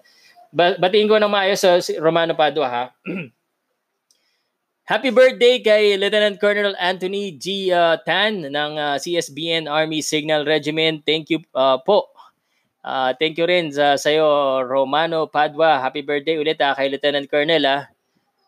[0.53, 2.85] Ba- batiin ko ng maayos uh, Romano Padua ha.
[4.81, 7.69] Happy birthday kay Lieutenant Colonel Anthony G.
[7.69, 11.05] Uh, Tan ng uh, CSBN Army Signal Regiment.
[11.05, 12.09] Thank you uh, po.
[12.81, 14.25] Uh, thank you rin sa sayo
[14.65, 15.77] Romano Padua.
[15.77, 17.85] Happy birthday ulit uh, kay Lieutenant Colonel uh,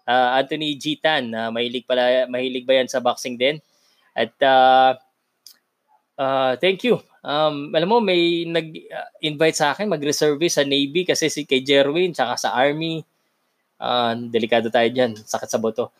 [0.09, 0.97] uh, Anthony G.
[0.97, 1.29] Tan.
[1.37, 3.61] Uh, mahilig pala mahilig ba yan sa boxing din?
[4.17, 4.97] At uh,
[6.17, 6.97] uh, thank you.
[7.23, 12.41] Um, alam mo, may nag-invite sa akin mag-reservice sa Navy kasi si kay Jerwin tsaka
[12.41, 13.05] sa Army.
[13.77, 15.13] Uh, delikado tayo dyan.
[15.13, 15.93] Sakit sa boto.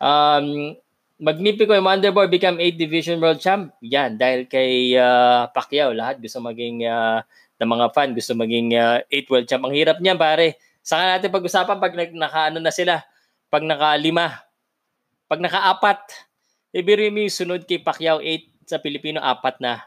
[0.00, 0.74] Um,
[1.20, 3.76] Magnifico Wonderboy become 8 Division World Champ.
[3.84, 7.20] Yan, dahil kay uh, Pacquiao, lahat gusto maging, uh,
[7.60, 9.62] ng mga fan, gusto maging uh, 8 World Champ.
[9.68, 10.56] Ang hirap niyan, pare.
[10.80, 13.04] Saka natin pag-usapan pag naka-ano na sila,
[13.52, 14.40] pag naka-lima,
[15.28, 16.00] pag naka-apat,
[16.72, 19.84] ibiro mo yung sunod kay Pacquiao 8 sa Pilipino, apat na.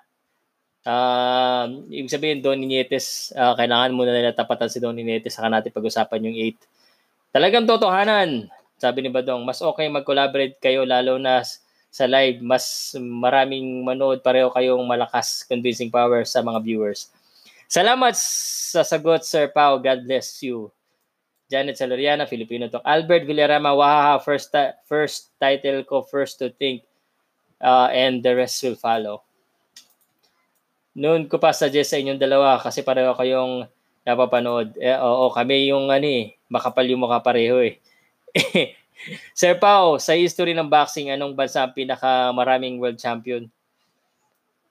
[0.86, 5.74] Uh, ibig sabihin, Don Nietes, uh, kailangan muna nila tapatan si Don Nietes, saka natin
[5.74, 7.34] pag-usapan yung 8.
[7.34, 8.54] Talagang totohanan
[8.84, 11.40] sabi ni Badong, mas okay mag-collaborate kayo lalo na
[11.88, 12.44] sa live.
[12.44, 17.08] Mas maraming manood, pareho kayong malakas convincing power sa mga viewers.
[17.72, 19.80] Salamat sa sagot, Sir Pao.
[19.80, 20.68] God bless you.
[21.48, 22.84] Janet Salariana, Filipino Talk.
[22.84, 26.84] Albert Villarama, wahaha, first, ta- first title ko, first to think,
[27.62, 29.22] uh, and the rest will follow.
[30.98, 33.70] Noon ko pa suggest sa inyong dalawa kasi pareho kayong
[34.02, 34.78] napapanood.
[34.82, 37.78] Eh, oo, kami yung ano eh, makapal yung mukha pareho eh.
[39.38, 43.48] Sir Pao, sa history ng boxing, anong bansa ang pinaka maraming world champion?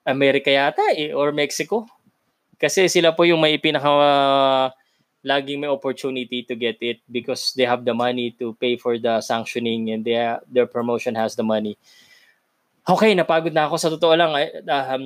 [0.03, 1.87] Amerika yata eh, or Mexico.
[2.59, 3.91] Kasi sila po yung may pinaka
[5.23, 9.23] laging may opportunity to get it because they have the money to pay for the
[9.23, 10.19] sanctioning and they,
[10.51, 11.79] their promotion has the money.
[12.83, 13.75] Okay, napagod na ako.
[13.79, 14.35] Sa totoo lang,
[14.67, 15.05] um,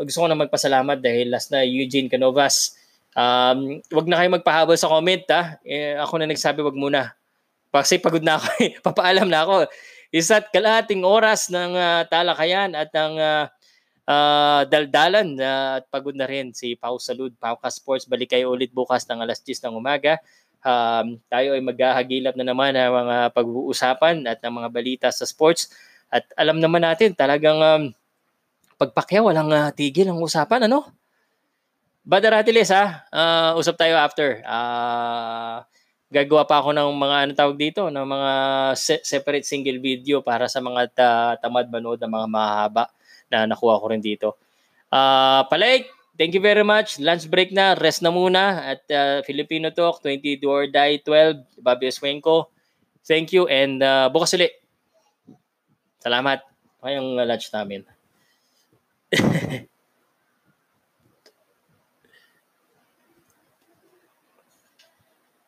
[0.00, 2.72] gusto ko na magpasalamat dahil last na Eugene Canovas.
[3.12, 5.60] Um, wag na kayo magpahabol sa comment ha.
[5.60, 7.17] Eh, ako na nagsabi wag muna.
[7.68, 8.72] Kasi pagod na ako eh.
[8.80, 9.68] Papaalam na ako.
[10.08, 13.44] Isa't kalahating oras ng uh, talakayan at ng uh,
[14.08, 18.08] uh, daldalan uh, at pagod na rin si Pau Salud, Pauka Sports.
[18.08, 20.16] Balik kayo ulit bukas ng alas 10 ng umaga.
[20.64, 25.70] Um, tayo ay maghahagilap na naman ng mga pag-uusapan at ng mga balita sa sports.
[26.08, 27.82] At alam naman natin, talagang um,
[28.80, 30.88] pagpakyaw, walang uh, tigil ang usapan, ano?
[32.08, 34.40] Badaratilis ha, uh, usap tayo after.
[34.40, 35.60] Uh,
[36.08, 38.32] gagawa pa ako ng mga ano tawag dito, ng mga
[38.74, 42.84] se- separate single video para sa mga ta- tamad manood ng mga mahaba
[43.28, 44.40] na nakuha ko rin dito.
[44.88, 46.96] Uh, Palek, thank you very much.
[46.96, 51.60] Lunch break na, rest na muna at uh, Filipino Talk 20 do or die 12,
[51.60, 52.48] Bobby Eswenko.
[53.04, 54.56] Thank you and uh, bukas ulit.
[56.00, 56.40] Salamat.
[56.80, 57.84] Kayong lunch namin.